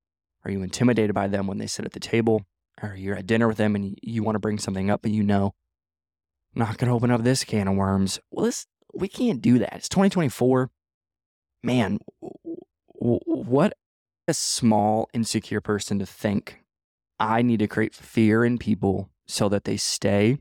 Are 0.44 0.50
you 0.50 0.62
intimidated 0.62 1.14
by 1.14 1.28
them 1.28 1.46
when 1.46 1.58
they 1.58 1.66
sit 1.66 1.84
at 1.84 1.92
the 1.92 2.00
table? 2.00 2.46
Or 2.82 2.94
you're 2.94 3.16
at 3.16 3.26
dinner 3.26 3.46
with 3.46 3.58
them 3.58 3.74
and 3.74 3.98
you, 4.02 4.22
want 4.22 4.36
to 4.36 4.40
bring 4.40 4.58
something 4.58 4.90
up, 4.90 5.02
but 5.02 5.10
you 5.10 5.22
know, 5.22 5.54
not 6.54 6.78
going 6.78 6.88
to 6.88 6.94
open 6.94 7.10
up 7.10 7.22
this 7.22 7.44
can 7.44 7.68
of 7.68 7.76
worms. 7.76 8.18
Well, 8.30 8.46
this, 8.46 8.66
we 8.94 9.06
can't 9.06 9.42
do 9.42 9.58
that. 9.58 9.74
It's 9.74 9.88
2024. 9.90 10.70
Man, 11.62 11.98
what 13.00 13.72
a 14.28 14.34
small, 14.34 15.08
insecure 15.12 15.60
person 15.60 15.98
to 15.98 16.06
think 16.06 16.60
I 17.18 17.42
need 17.42 17.58
to 17.58 17.68
create 17.68 17.94
fear 17.94 18.44
in 18.44 18.58
people 18.58 19.10
so 19.26 19.48
that 19.50 19.64
they 19.64 19.76
stay, 19.76 20.38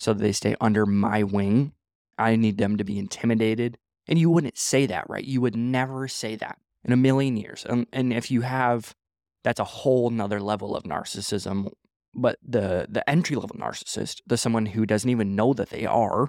so 0.00 0.14
that 0.14 0.22
they 0.22 0.32
stay 0.32 0.56
under 0.60 0.86
my 0.86 1.22
wing. 1.22 1.72
I 2.18 2.36
need 2.36 2.58
them 2.58 2.78
to 2.78 2.84
be 2.84 2.98
intimidated. 2.98 3.76
And 4.08 4.18
you 4.18 4.30
wouldn't 4.30 4.56
say 4.56 4.86
that, 4.86 5.08
right? 5.08 5.24
You 5.24 5.40
would 5.42 5.56
never 5.56 6.08
say 6.08 6.36
that 6.36 6.58
in 6.84 6.92
a 6.92 6.96
million 6.96 7.36
years. 7.36 7.66
Um, 7.68 7.86
and 7.92 8.12
if 8.12 8.30
you 8.30 8.40
have, 8.42 8.94
that's 9.42 9.60
a 9.60 9.64
whole 9.64 10.10
nother 10.10 10.40
level 10.40 10.74
of 10.76 10.84
narcissism. 10.84 11.70
But 12.14 12.38
the 12.46 12.86
the 12.88 13.08
entry 13.10 13.36
level 13.36 13.56
narcissist, 13.56 14.20
the 14.26 14.36
someone 14.36 14.66
who 14.66 14.86
doesn't 14.86 15.10
even 15.10 15.34
know 15.34 15.52
that 15.54 15.70
they 15.70 15.84
are, 15.84 16.28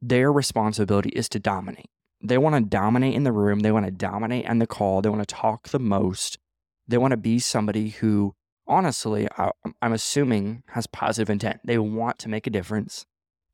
their 0.00 0.30
responsibility 0.32 1.10
is 1.10 1.28
to 1.30 1.38
dominate. 1.38 1.90
They 2.22 2.38
want 2.38 2.54
to 2.54 2.62
dominate 2.62 3.14
in 3.14 3.24
the 3.24 3.32
room. 3.32 3.60
They 3.60 3.72
want 3.72 3.86
to 3.86 3.90
dominate 3.90 4.46
on 4.48 4.58
the 4.58 4.66
call. 4.66 5.02
They 5.02 5.08
want 5.08 5.26
to 5.26 5.34
talk 5.34 5.68
the 5.68 5.80
most. 5.80 6.38
They 6.86 6.98
want 6.98 7.10
to 7.10 7.16
be 7.16 7.38
somebody 7.38 7.90
who, 7.90 8.34
honestly, 8.66 9.28
I'm 9.36 9.92
assuming 9.92 10.62
has 10.68 10.86
positive 10.86 11.30
intent. 11.30 11.60
They 11.64 11.78
want 11.78 12.18
to 12.20 12.28
make 12.28 12.46
a 12.46 12.50
difference. 12.50 13.06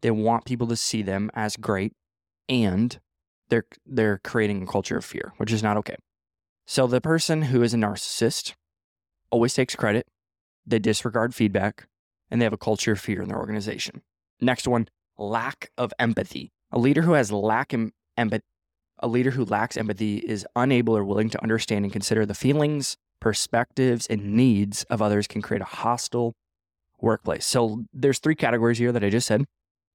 They 0.03 0.11
want 0.11 0.45
people 0.45 0.67
to 0.69 0.77
see 0.77 1.03
them 1.03 1.31
as 1.35 1.57
great, 1.57 1.93
and 2.49 2.99
they're 3.49 3.67
they're 3.87 4.21
creating 4.23 4.63
a 4.63 4.67
culture 4.67 4.99
of 4.99 5.05
fear, 5.05 5.33
which 5.39 5.53
is 5.53 5.63
not 5.63 5.77
okay. 5.79 5.97
So 6.67 6.87
the 6.87 7.01
person 7.01 7.43
who 7.43 7.63
is 7.63 7.73
a 7.73 7.79
narcissist 7.79 8.55
always 9.31 9.55
takes 9.55 9.75
credit, 9.75 10.07
they 10.67 10.79
disregard 10.79 11.35
feedback, 11.35 11.89
and 12.31 12.41
they 12.41 12.45
have 12.45 12.53
a 12.53 12.59
culture 12.59 12.93
of 12.93 13.01
fear 13.01 13.23
in 13.23 13.29
their 13.29 13.39
organization. 13.39 14.03
Next 14.41 14.69
one, 14.69 14.89
lack 15.17 15.71
of 15.79 15.93
empathy. 15.99 16.53
A 16.71 16.79
leader 16.79 17.03
who 17.03 17.15
has 17.15 17.33
lack 17.33 17.73
em- 17.73 17.93
empathy 18.17 18.45
a 19.01 19.09
leader 19.09 19.31
who 19.31 19.45
lacks 19.45 19.77
empathy 19.77 20.19
is 20.19 20.47
unable 20.57 20.97
or 20.97 21.05
willing 21.05 21.31
to 21.31 21.43
understand 21.43 21.85
and 21.85 21.93
consider 21.93 22.27
the 22.27 22.35
feelings, 22.35 22.97
perspectives, 23.21 24.07
and 24.07 24.35
needs 24.35 24.85
of 24.85 25.03
others 25.03 25.27
can 25.27 25.43
create 25.43 25.63
a 25.63 25.67
hostile 25.67 26.35
workplace. 27.01 27.47
So 27.47 27.85
there's 27.93 28.19
three 28.19 28.35
categories 28.35 28.79
here 28.79 28.93
that 28.93 29.05
I 29.05 29.11
just 29.11 29.27
said 29.27 29.45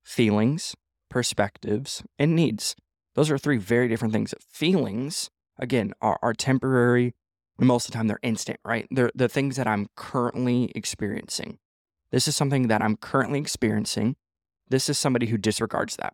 feelings, 0.03 0.75
perspectives, 1.09 2.03
and 2.17 2.35
needs. 2.35 2.75
Those 3.15 3.29
are 3.29 3.37
three 3.37 3.57
very 3.57 3.87
different 3.87 4.13
things. 4.13 4.33
Feelings, 4.49 5.29
again, 5.57 5.93
are, 6.01 6.19
are 6.21 6.33
temporary. 6.33 7.13
Most 7.59 7.85
of 7.85 7.91
the 7.91 7.97
time, 7.97 8.07
they're 8.07 8.19
instant, 8.23 8.59
right? 8.65 8.87
They're 8.89 9.11
the 9.13 9.29
things 9.29 9.55
that 9.57 9.67
I'm 9.67 9.87
currently 9.95 10.71
experiencing. 10.75 11.59
This 12.11 12.27
is 12.27 12.35
something 12.35 12.67
that 12.67 12.81
I'm 12.81 12.97
currently 12.97 13.39
experiencing. 13.39 14.15
This 14.69 14.89
is 14.89 14.97
somebody 14.97 15.27
who 15.27 15.37
disregards 15.37 15.95
that. 15.97 16.13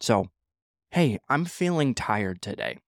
So, 0.00 0.28
hey, 0.92 1.18
I'm 1.28 1.46
feeling 1.46 1.94
tired 1.94 2.42
today. 2.42 2.78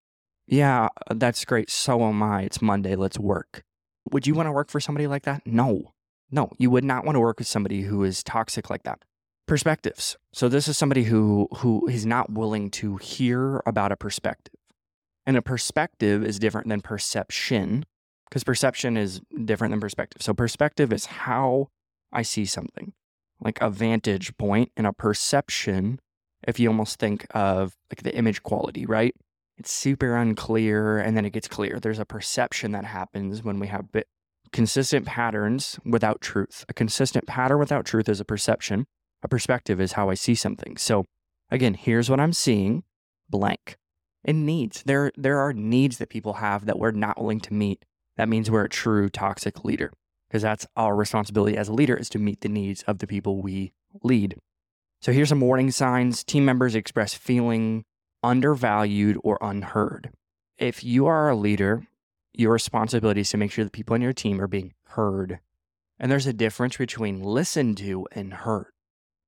Yeah, 0.46 0.88
that's 1.10 1.44
great. 1.44 1.70
So 1.70 2.02
am 2.04 2.22
I. 2.22 2.42
It's 2.42 2.60
Monday. 2.60 2.96
Let's 2.96 3.18
work. 3.18 3.64
Would 4.12 4.26
you 4.26 4.34
want 4.34 4.46
to 4.46 4.52
work 4.52 4.70
for 4.70 4.78
somebody 4.78 5.06
like 5.06 5.22
that? 5.22 5.42
No. 5.46 5.94
No, 6.30 6.50
you 6.58 6.70
would 6.70 6.84
not 6.84 7.04
want 7.04 7.16
to 7.16 7.20
work 7.20 7.38
with 7.38 7.48
somebody 7.48 7.82
who 7.82 8.04
is 8.04 8.22
toxic 8.22 8.68
like 8.68 8.82
that 8.82 9.00
perspectives. 9.46 10.16
So 10.32 10.48
this 10.48 10.68
is 10.68 10.78
somebody 10.78 11.04
who 11.04 11.48
who 11.58 11.86
is 11.86 12.06
not 12.06 12.32
willing 12.32 12.70
to 12.72 12.96
hear 12.96 13.62
about 13.66 13.92
a 13.92 13.96
perspective. 13.96 14.54
And 15.26 15.36
a 15.36 15.42
perspective 15.42 16.24
is 16.24 16.38
different 16.38 16.68
than 16.68 16.80
perception 16.80 17.84
because 18.28 18.44
perception 18.44 18.96
is 18.96 19.20
different 19.44 19.72
than 19.72 19.80
perspective. 19.80 20.22
So 20.22 20.34
perspective 20.34 20.92
is 20.92 21.06
how 21.06 21.68
I 22.12 22.22
see 22.22 22.44
something. 22.44 22.92
Like 23.40 23.60
a 23.60 23.70
vantage 23.70 24.36
point 24.36 24.72
and 24.76 24.86
a 24.86 24.92
perception 24.92 26.00
if 26.46 26.60
you 26.60 26.68
almost 26.68 26.98
think 26.98 27.26
of 27.30 27.76
like 27.90 28.02
the 28.02 28.14
image 28.14 28.42
quality, 28.42 28.86
right? 28.86 29.14
It's 29.56 29.72
super 29.72 30.16
unclear 30.16 30.98
and 30.98 31.16
then 31.16 31.24
it 31.24 31.32
gets 31.32 31.48
clear. 31.48 31.78
There's 31.80 31.98
a 31.98 32.04
perception 32.04 32.72
that 32.72 32.84
happens 32.84 33.42
when 33.42 33.60
we 33.60 33.68
have 33.68 33.92
bit 33.92 34.08
consistent 34.52 35.06
patterns 35.06 35.78
without 35.84 36.20
truth. 36.20 36.64
A 36.68 36.74
consistent 36.74 37.26
pattern 37.26 37.58
without 37.58 37.84
truth 37.84 38.08
is 38.08 38.20
a 38.20 38.24
perception 38.24 38.86
a 39.24 39.28
perspective 39.28 39.80
is 39.80 39.92
how 39.92 40.10
I 40.10 40.14
see 40.14 40.36
something. 40.36 40.76
So 40.76 41.06
again, 41.50 41.74
here's 41.74 42.10
what 42.10 42.20
I'm 42.20 42.34
seeing, 42.34 42.84
blank. 43.28 43.76
And 44.22 44.46
needs. 44.46 44.82
There 44.84 45.10
there 45.16 45.38
are 45.38 45.52
needs 45.52 45.98
that 45.98 46.08
people 46.08 46.34
have 46.34 46.66
that 46.66 46.78
we're 46.78 46.92
not 46.92 47.20
willing 47.20 47.40
to 47.40 47.52
meet. 47.52 47.84
That 48.16 48.28
means 48.28 48.50
we're 48.50 48.64
a 48.64 48.68
true 48.68 49.08
toxic 49.08 49.64
leader. 49.64 49.92
Because 50.28 50.42
that's 50.42 50.66
our 50.76 50.96
responsibility 50.96 51.56
as 51.56 51.68
a 51.68 51.72
leader 51.72 51.94
is 51.94 52.08
to 52.10 52.18
meet 52.18 52.40
the 52.40 52.48
needs 52.48 52.82
of 52.84 52.98
the 52.98 53.06
people 53.06 53.42
we 53.42 53.72
lead. 54.02 54.36
So 55.04 55.12
here's 55.12 55.28
some 55.28 55.42
warning 55.42 55.70
signs. 55.70 56.24
Team 56.24 56.46
members 56.46 56.74
express 56.74 57.12
feeling 57.12 57.84
undervalued 58.22 59.18
or 59.22 59.36
unheard. 59.42 60.10
If 60.56 60.82
you 60.82 61.04
are 61.04 61.28
a 61.28 61.36
leader, 61.36 61.86
your 62.32 62.54
responsibility 62.54 63.20
is 63.20 63.28
to 63.28 63.36
make 63.36 63.52
sure 63.52 63.66
the 63.66 63.70
people 63.70 63.92
on 63.92 64.00
your 64.00 64.14
team 64.14 64.40
are 64.40 64.46
being 64.46 64.72
heard. 64.86 65.40
And 66.00 66.10
there's 66.10 66.26
a 66.26 66.32
difference 66.32 66.78
between 66.78 67.22
listened 67.22 67.76
to 67.78 68.06
and 68.12 68.32
heard. 68.32 68.72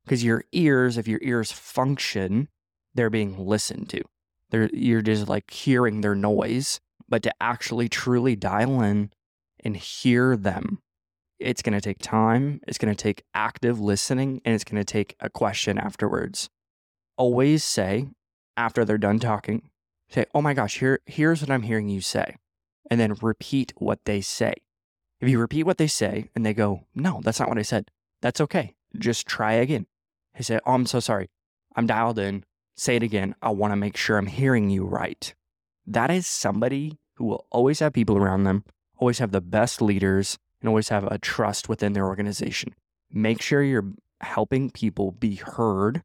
Because 0.02 0.24
your 0.24 0.44
ears, 0.50 0.96
if 0.96 1.06
your 1.06 1.20
ears 1.22 1.52
function, 1.52 2.48
they're 2.94 3.10
being 3.10 3.38
listened 3.38 3.90
to. 3.90 4.00
They're, 4.48 4.70
you're 4.72 5.02
just 5.02 5.28
like 5.28 5.50
hearing 5.50 6.00
their 6.00 6.14
noise. 6.14 6.80
But 7.06 7.22
to 7.24 7.34
actually 7.38 7.90
truly 7.90 8.34
dial 8.34 8.80
in 8.80 9.10
and 9.62 9.76
hear 9.76 10.38
them, 10.38 10.78
it's 11.38 11.62
going 11.62 11.74
to 11.74 11.80
take 11.80 11.98
time. 11.98 12.60
It's 12.66 12.78
going 12.78 12.94
to 12.94 13.02
take 13.02 13.24
active 13.34 13.80
listening 13.80 14.40
and 14.44 14.54
it's 14.54 14.64
going 14.64 14.80
to 14.80 14.84
take 14.84 15.16
a 15.20 15.30
question 15.30 15.78
afterwards. 15.78 16.48
Always 17.16 17.64
say, 17.64 18.08
after 18.56 18.84
they're 18.84 18.98
done 18.98 19.18
talking, 19.18 19.70
say, 20.08 20.26
Oh 20.34 20.42
my 20.42 20.54
gosh, 20.54 20.78
here, 20.78 21.00
here's 21.06 21.40
what 21.40 21.50
I'm 21.50 21.62
hearing 21.62 21.88
you 21.88 22.00
say. 22.00 22.36
And 22.90 23.00
then 23.00 23.14
repeat 23.20 23.72
what 23.76 24.00
they 24.04 24.20
say. 24.20 24.54
If 25.20 25.28
you 25.28 25.38
repeat 25.38 25.64
what 25.64 25.78
they 25.78 25.86
say 25.86 26.30
and 26.34 26.44
they 26.44 26.54
go, 26.54 26.86
No, 26.94 27.20
that's 27.22 27.40
not 27.40 27.48
what 27.48 27.58
I 27.58 27.62
said, 27.62 27.90
that's 28.22 28.40
okay. 28.40 28.74
Just 28.98 29.26
try 29.26 29.54
again. 29.54 29.86
He 30.34 30.42
said, 30.42 30.60
Oh, 30.66 30.72
I'm 30.72 30.86
so 30.86 31.00
sorry. 31.00 31.28
I'm 31.74 31.86
dialed 31.86 32.18
in. 32.18 32.44
Say 32.76 32.96
it 32.96 33.02
again. 33.02 33.34
I 33.42 33.50
want 33.50 33.72
to 33.72 33.76
make 33.76 33.96
sure 33.96 34.18
I'm 34.18 34.26
hearing 34.26 34.70
you 34.70 34.84
right. 34.84 35.34
That 35.86 36.10
is 36.10 36.26
somebody 36.26 36.98
who 37.14 37.24
will 37.24 37.46
always 37.50 37.80
have 37.80 37.92
people 37.92 38.16
around 38.16 38.44
them, 38.44 38.64
always 38.98 39.18
have 39.18 39.32
the 39.32 39.40
best 39.40 39.80
leaders, 39.80 40.38
and 40.60 40.68
always 40.68 40.88
have 40.88 41.04
a 41.04 41.18
trust 41.18 41.68
within 41.68 41.92
their 41.92 42.06
organization. 42.06 42.74
Make 43.10 43.42
sure 43.42 43.62
you're 43.62 43.92
helping 44.20 44.70
people 44.70 45.12
be 45.12 45.36
heard 45.36 46.02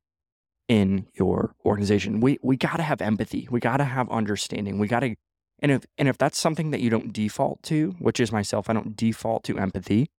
in 0.67 1.07
your 1.13 1.55
organization. 1.65 2.19
We 2.19 2.39
we 2.41 2.57
got 2.57 2.77
to 2.77 2.83
have 2.83 3.01
empathy. 3.01 3.47
We 3.51 3.59
got 3.59 3.77
to 3.77 3.83
have 3.83 4.09
understanding. 4.09 4.79
We 4.79 4.87
got 4.87 5.01
to 5.01 5.15
and 5.59 5.71
if 5.71 5.85
and 5.97 6.07
if 6.07 6.17
that's 6.17 6.39
something 6.39 6.71
that 6.71 6.81
you 6.81 6.89
don't 6.89 7.13
default 7.13 7.61
to, 7.63 7.95
which 7.99 8.19
is 8.19 8.31
myself, 8.31 8.69
I 8.69 8.73
don't 8.73 8.95
default 8.95 9.43
to 9.45 9.57
empathy. 9.57 10.09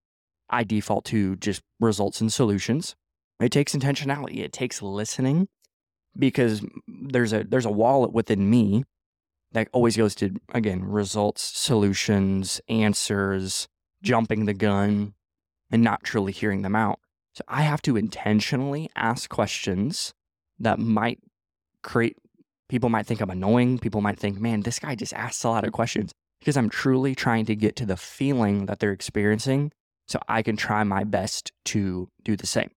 I 0.51 0.65
default 0.65 1.05
to 1.07 1.37
just 1.37 1.63
results 1.81 2.21
and 2.21 2.33
solutions. 2.33 2.95
It 3.41 3.51
takes 3.51 3.75
intentionality. 3.75 4.39
It 4.39 4.53
takes 4.53 4.83
listening 4.83 5.49
because 6.17 6.65
there's 6.87 7.33
a 7.33 7.45
there's 7.45 7.65
a 7.65 7.71
wallet 7.71 8.13
within 8.13 8.49
me 8.49 8.85
that 9.53 9.69
always 9.73 9.97
goes 9.97 10.15
to 10.17 10.35
again 10.53 10.85
results, 10.85 11.43
solutions, 11.43 12.61
answers, 12.69 13.69
jumping 14.03 14.47
the 14.47 14.55
gun, 14.55 15.15
and 15.71 15.83
not 15.83 16.05
truly 16.05 16.33
hearing 16.33 16.63
them 16.63 16.77
out. 16.77 16.99
So 17.35 17.43
I 17.49 17.63
have 17.63 17.81
to 17.83 17.97
intentionally 17.97 18.91
ask 18.95 19.31
questions 19.31 20.13
that 20.59 20.79
might 20.79 21.21
create 21.83 22.17
people 22.69 22.91
might 22.91 23.07
think 23.07 23.21
I'm 23.21 23.31
annoying. 23.31 23.79
People 23.79 24.01
might 24.01 24.19
think, 24.19 24.39
man, 24.39 24.63
this 24.63 24.79
guy 24.79 24.95
just 24.95 25.13
asks 25.15 25.45
a 25.45 25.49
lot 25.49 25.65
of 25.65 25.73
questions 25.73 26.13
because 26.41 26.57
I'm 26.57 26.69
truly 26.69 27.15
trying 27.15 27.47
to 27.47 27.57
get 27.57 27.77
to 27.77 27.87
the 27.87 27.97
feeling 27.97 28.67
that 28.67 28.81
they're 28.81 28.93
experiencing 28.93 29.73
so 30.09 30.19
I 30.29 30.43
can 30.43 30.57
try 30.57 30.85
my 30.85 31.05
best 31.05 31.53
to 31.67 32.09
do 32.25 32.37
the 32.37 32.47
same. 32.47 32.71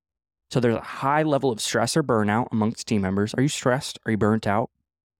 So 0.51 0.59
there's 0.59 0.75
a 0.75 0.81
high 0.81 1.23
level 1.23 1.51
of 1.51 1.59
stress 1.59 1.97
or 1.97 2.03
burnout 2.03 2.47
amongst 2.51 2.87
team 2.87 3.01
members. 3.01 3.33
Are 3.33 3.41
you 3.41 3.47
stressed? 3.47 3.99
Are 4.05 4.11
you 4.11 4.17
burnt 4.17 4.47
out? 4.47 4.69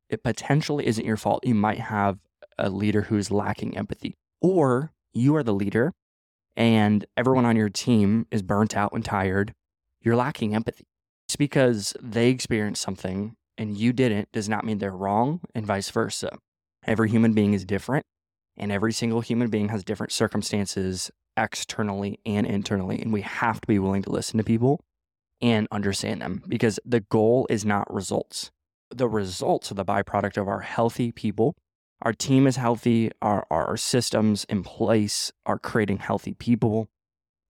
It 0.09 0.23
potentially 0.23 0.87
isn't 0.87 1.05
your 1.05 1.17
fault. 1.17 1.45
You 1.45 1.55
might 1.55 1.79
have 1.79 2.19
a 2.57 2.69
leader 2.69 3.03
who's 3.03 3.31
lacking 3.31 3.77
empathy, 3.77 4.15
or 4.39 4.91
you 5.15 5.35
are 5.35 5.43
the 5.43 5.53
leader 5.53 5.93
and 6.55 7.05
everyone 7.17 7.45
on 7.45 7.55
your 7.55 7.69
team 7.69 8.27
is 8.31 8.41
burnt 8.41 8.77
out 8.77 8.91
and 8.93 9.03
tired. 9.03 9.53
You're 10.01 10.15
lacking 10.15 10.53
empathy. 10.53 10.85
It's 11.27 11.35
because 11.35 11.93
they 12.01 12.29
experienced 12.29 12.81
something 12.81 13.35
and 13.57 13.77
you 13.77 13.93
didn't 13.93 14.31
does 14.31 14.47
not 14.47 14.65
mean 14.65 14.77
they're 14.77 14.91
wrong 14.91 15.41
and 15.55 15.65
vice 15.65 15.89
versa. 15.89 16.37
Every 16.85 17.09
human 17.09 17.33
being 17.33 17.53
is 17.53 17.65
different 17.65 18.05
and 18.57 18.71
every 18.71 18.93
single 18.93 19.21
human 19.21 19.49
being 19.49 19.69
has 19.69 19.83
different 19.83 20.11
circumstances 20.11 21.09
externally 21.37 22.19
and 22.25 22.45
internally. 22.45 23.01
And 23.01 23.11
we 23.11 23.21
have 23.21 23.59
to 23.61 23.67
be 23.67 23.79
willing 23.79 24.03
to 24.03 24.11
listen 24.11 24.37
to 24.37 24.43
people 24.43 24.79
and 25.41 25.67
understand 25.71 26.21
them 26.21 26.43
because 26.47 26.79
the 26.85 27.01
goal 27.01 27.47
is 27.49 27.65
not 27.65 27.91
results. 27.93 28.51
The 28.91 29.07
results 29.07 29.71
are 29.71 29.75
the 29.75 29.85
byproduct 29.85 30.37
of 30.37 30.47
our 30.47 30.61
healthy 30.61 31.11
people. 31.11 31.55
Our 32.01 32.13
team 32.13 32.45
is 32.45 32.57
healthy, 32.57 33.11
our, 33.21 33.47
our 33.49 33.77
systems 33.77 34.45
in 34.45 34.63
place 34.63 35.31
are 35.45 35.57
creating 35.57 35.99
healthy 35.99 36.33
people. 36.33 36.89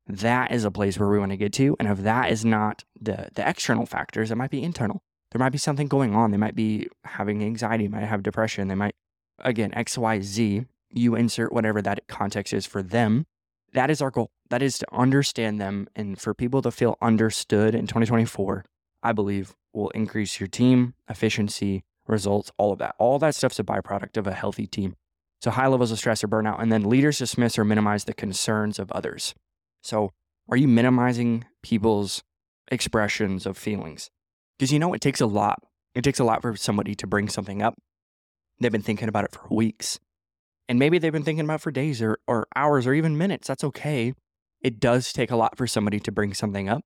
That 0.07 0.51
is 0.51 0.63
a 0.63 0.71
place 0.71 0.99
where 0.99 1.09
we 1.09 1.19
want 1.19 1.31
to 1.31 1.37
get 1.37 1.51
to. 1.53 1.75
And 1.79 1.87
if 1.87 1.99
that 1.99 2.31
is 2.31 2.45
not 2.45 2.83
the, 2.99 3.29
the 3.33 3.47
external 3.47 3.85
factors, 3.85 4.29
it 4.29 4.35
might 4.35 4.51
be 4.51 4.61
internal. 4.61 5.01
There 5.31 5.39
might 5.39 5.51
be 5.51 5.57
something 5.57 5.87
going 5.87 6.15
on. 6.15 6.31
They 6.31 6.37
might 6.37 6.55
be 6.55 6.87
having 7.03 7.43
anxiety, 7.43 7.87
might 7.87 8.05
have 8.05 8.23
depression. 8.23 8.67
They 8.67 8.75
might, 8.75 8.95
again, 9.39 9.73
X, 9.73 9.97
Y, 9.97 10.21
Z. 10.21 10.65
You 10.91 11.15
insert 11.15 11.51
whatever 11.51 11.81
that 11.81 12.07
context 12.07 12.53
is 12.53 12.65
for 12.65 12.83
them. 12.83 13.25
That 13.73 13.89
is 13.89 14.01
our 14.01 14.11
goal. 14.11 14.29
That 14.49 14.61
is 14.61 14.77
to 14.77 14.87
understand 14.93 15.59
them 15.59 15.89
and 15.95 16.19
for 16.19 16.33
people 16.33 16.61
to 16.61 16.71
feel 16.71 16.97
understood 17.01 17.75
in 17.75 17.87
2024, 17.87 18.63
I 19.03 19.11
believe 19.11 19.55
will 19.73 19.89
increase 19.89 20.39
your 20.39 20.47
team 20.47 20.93
efficiency, 21.09 21.83
results, 22.07 22.51
all 22.57 22.73
of 22.73 22.79
that. 22.79 22.95
All 22.99 23.19
that 23.19 23.35
stuff's 23.35 23.59
a 23.59 23.63
byproduct 23.63 24.17
of 24.17 24.27
a 24.27 24.33
healthy 24.33 24.67
team. 24.67 24.95
So 25.41 25.51
high 25.51 25.67
levels 25.67 25.91
of 25.91 25.97
stress 25.97 26.23
or 26.23 26.27
burnout, 26.27 26.61
and 26.61 26.71
then 26.71 26.89
leaders 26.89 27.19
dismiss 27.19 27.57
or 27.59 27.65
minimize 27.65 28.05
the 28.05 28.13
concerns 28.13 28.79
of 28.79 28.91
others. 28.91 29.35
So 29.83 30.11
are 30.49 30.57
you 30.57 30.67
minimizing 30.67 31.45
people's 31.61 32.23
expressions 32.71 33.45
of 33.45 33.57
feelings? 33.57 34.09
Because 34.57 34.71
you 34.71 34.79
know 34.79 34.93
it 34.93 35.01
takes 35.01 35.21
a 35.21 35.25
lot. 35.25 35.59
It 35.93 36.03
takes 36.03 36.19
a 36.19 36.23
lot 36.23 36.41
for 36.41 36.55
somebody 36.55 36.95
to 36.95 37.07
bring 37.07 37.29
something 37.29 37.61
up. 37.61 37.75
They've 38.59 38.71
been 38.71 38.81
thinking 38.81 39.09
about 39.09 39.25
it 39.25 39.31
for 39.31 39.47
weeks. 39.53 39.99
And 40.67 40.79
maybe 40.79 40.97
they've 40.97 41.11
been 41.11 41.23
thinking 41.23 41.45
about 41.45 41.61
for 41.61 41.71
days 41.71 42.01
or, 42.01 42.17
or 42.27 42.47
hours 42.55 42.87
or 42.87 42.93
even 42.93 43.17
minutes. 43.17 43.47
That's 43.47 43.63
okay. 43.63 44.13
It 44.61 44.79
does 44.79 45.13
take 45.13 45.29
a 45.29 45.35
lot 45.35 45.57
for 45.57 45.67
somebody 45.67 45.99
to 45.99 46.11
bring 46.11 46.33
something 46.33 46.69
up. 46.69 46.83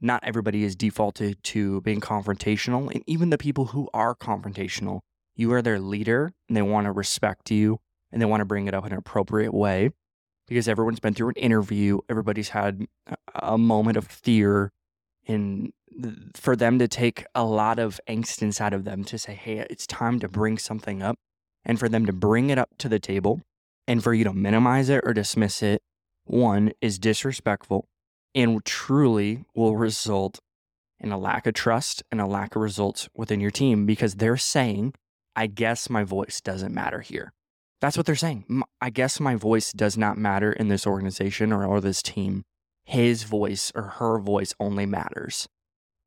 Not 0.00 0.22
everybody 0.24 0.64
is 0.64 0.76
defaulted 0.76 1.42
to 1.44 1.80
being 1.82 2.00
confrontational. 2.00 2.92
And 2.92 3.02
even 3.06 3.30
the 3.30 3.38
people 3.38 3.66
who 3.66 3.88
are 3.94 4.14
confrontational, 4.14 5.00
you 5.36 5.52
are 5.52 5.62
their 5.62 5.78
leader 5.78 6.32
and 6.48 6.56
they 6.56 6.62
want 6.62 6.86
to 6.86 6.92
respect 6.92 7.50
you 7.50 7.80
and 8.12 8.20
they 8.20 8.26
want 8.26 8.40
to 8.40 8.44
bring 8.44 8.66
it 8.66 8.74
up 8.74 8.86
in 8.86 8.92
an 8.92 8.98
appropriate 8.98 9.54
way 9.54 9.90
because 10.46 10.68
everyone's 10.68 11.00
been 11.00 11.14
through 11.14 11.30
an 11.30 11.36
interview. 11.36 11.98
Everybody's 12.08 12.50
had 12.50 12.86
a 13.34 13.58
moment 13.58 13.96
of 13.96 14.06
fear. 14.06 14.72
And 15.26 15.72
for 16.34 16.54
them 16.54 16.78
to 16.78 16.88
take 16.88 17.24
a 17.34 17.44
lot 17.44 17.78
of 17.78 17.98
angst 18.08 18.42
inside 18.42 18.72
of 18.72 18.84
them 18.84 19.04
to 19.04 19.18
say, 19.18 19.34
hey, 19.34 19.66
it's 19.70 19.86
time 19.86 20.20
to 20.20 20.28
bring 20.28 20.58
something 20.58 21.02
up 21.02 21.16
and 21.64 21.78
for 21.78 21.88
them 21.88 22.04
to 22.06 22.12
bring 22.12 22.50
it 22.50 22.58
up 22.58 22.70
to 22.78 22.88
the 22.88 22.98
table 22.98 23.40
and 23.86 24.02
for 24.02 24.12
you 24.12 24.24
to 24.24 24.32
minimize 24.32 24.88
it 24.88 25.00
or 25.04 25.14
dismiss 25.14 25.62
it, 25.62 25.82
one 26.24 26.72
is 26.80 26.98
disrespectful 26.98 27.88
and 28.34 28.64
truly 28.64 29.44
will 29.54 29.76
result 29.76 30.40
in 31.00 31.12
a 31.12 31.18
lack 31.18 31.46
of 31.46 31.54
trust 31.54 32.02
and 32.10 32.20
a 32.20 32.26
lack 32.26 32.56
of 32.56 32.62
results 32.62 33.08
within 33.14 33.40
your 33.40 33.50
team 33.50 33.86
because 33.86 34.16
they're 34.16 34.36
saying, 34.36 34.94
I 35.36 35.46
guess 35.46 35.90
my 35.90 36.04
voice 36.04 36.40
doesn't 36.40 36.74
matter 36.74 37.00
here. 37.00 37.32
That's 37.80 37.96
what 37.96 38.06
they're 38.06 38.14
saying. 38.14 38.62
I 38.80 38.90
guess 38.90 39.20
my 39.20 39.34
voice 39.34 39.72
does 39.72 39.98
not 39.98 40.16
matter 40.16 40.52
in 40.52 40.68
this 40.68 40.86
organization 40.86 41.52
or, 41.52 41.66
or 41.66 41.80
this 41.80 42.02
team. 42.02 42.44
His 42.84 43.24
voice 43.24 43.72
or 43.74 43.82
her 43.82 44.18
voice 44.18 44.54
only 44.58 44.86
matters. 44.86 45.46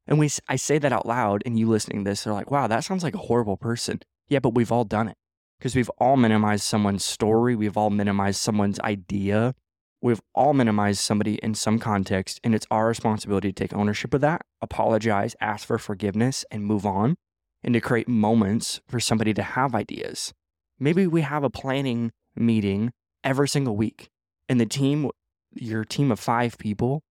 And 0.07 0.17
we, 0.17 0.29
I 0.48 0.55
say 0.55 0.77
that 0.79 0.93
out 0.93 1.05
loud, 1.05 1.43
and 1.46 1.60
you 1.60 1.67
listening 1.67 2.03
to 2.03 2.12
this, 2.12 2.24
they're 2.24 2.34
like, 2.34 2.50
wow, 2.50 2.67
that 2.67 2.84
sounds 2.84 3.03
like 3.03 3.13
a 3.13 3.19
horrible 3.19 3.57
person. 3.57 4.00
Yeah, 4.29 4.39
but 4.39 4.55
we've 4.55 4.72
all 4.72 4.86
done 4.86 5.10
it 5.10 5.17
because 5.60 5.75
we've 5.75 5.91
all 5.98 6.17
minimized 6.17 6.63
someone's 6.63 7.03
story. 7.03 7.55
We've 7.55 7.77
all 7.77 7.89
minimized 7.89 8.39
someone's 8.39 8.79
idea. 8.79 9.53
We've 10.01 10.22
all 10.36 10.54
minimized 10.54 11.00
somebody 11.00 11.36
in 11.36 11.56
some 11.56 11.80
context, 11.80 12.39
and 12.44 12.54
it's 12.54 12.68
our 12.70 12.88
responsibility 12.88 13.51
to 13.51 13.54
take 13.54 13.74
ownership 13.74 14.13
of 14.13 14.22
that, 14.22 14.42
apologize, 14.62 15.36
ask 15.42 15.66
for 15.66 15.77
forgiveness, 15.77 16.46
and 16.51 16.63
move 16.63 16.86
on, 16.86 17.16
and 17.63 17.74
to 17.74 17.82
create 17.82 18.08
moments 18.08 18.80
for 18.88 19.00
somebody 19.00 19.34
to 19.34 19.42
have 19.42 19.74
ideas. 19.74 20.34
Maybe 20.80 21.08
we 21.08 21.22
have 21.22 21.44
a 21.44 21.50
planning 21.50 22.12
meeting 22.36 22.92
every 23.24 23.48
single 23.48 23.75
week, 23.75 24.10
and 24.48 24.62
the 24.62 24.67
team, 24.67 25.10
your 25.54 25.84
team 25.84 26.12
of 26.12 26.19
five 26.19 26.60
people, 26.60 27.02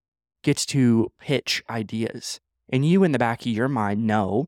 gets 0.44 0.64
to 0.66 1.10
pitch 1.18 1.64
ideas. 1.68 2.38
And 2.68 2.86
you, 2.86 3.02
in 3.02 3.10
the 3.10 3.18
back 3.18 3.40
of 3.40 3.46
your 3.48 3.68
mind, 3.68 4.06
know 4.06 4.46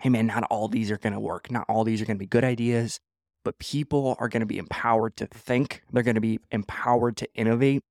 hey, 0.00 0.08
man, 0.08 0.26
not 0.26 0.42
all 0.50 0.68
these 0.68 0.90
are 0.90 0.98
going 0.98 1.12
to 1.12 1.20
work. 1.20 1.50
Not 1.50 1.64
all 1.68 1.84
these 1.84 2.02
are 2.02 2.04
going 2.04 2.16
to 2.16 2.22
be 2.22 2.26
good 2.26 2.44
ideas 2.44 2.98
but 3.44 3.58
people 3.58 4.16
are 4.18 4.28
going 4.28 4.40
to 4.40 4.46
be 4.46 4.58
empowered 4.58 5.16
to 5.16 5.26
think, 5.26 5.82
they're 5.92 6.02
going 6.02 6.14
to 6.14 6.20
be 6.20 6.40
empowered 6.50 7.16
to 7.18 7.28
innovate, 7.34 7.82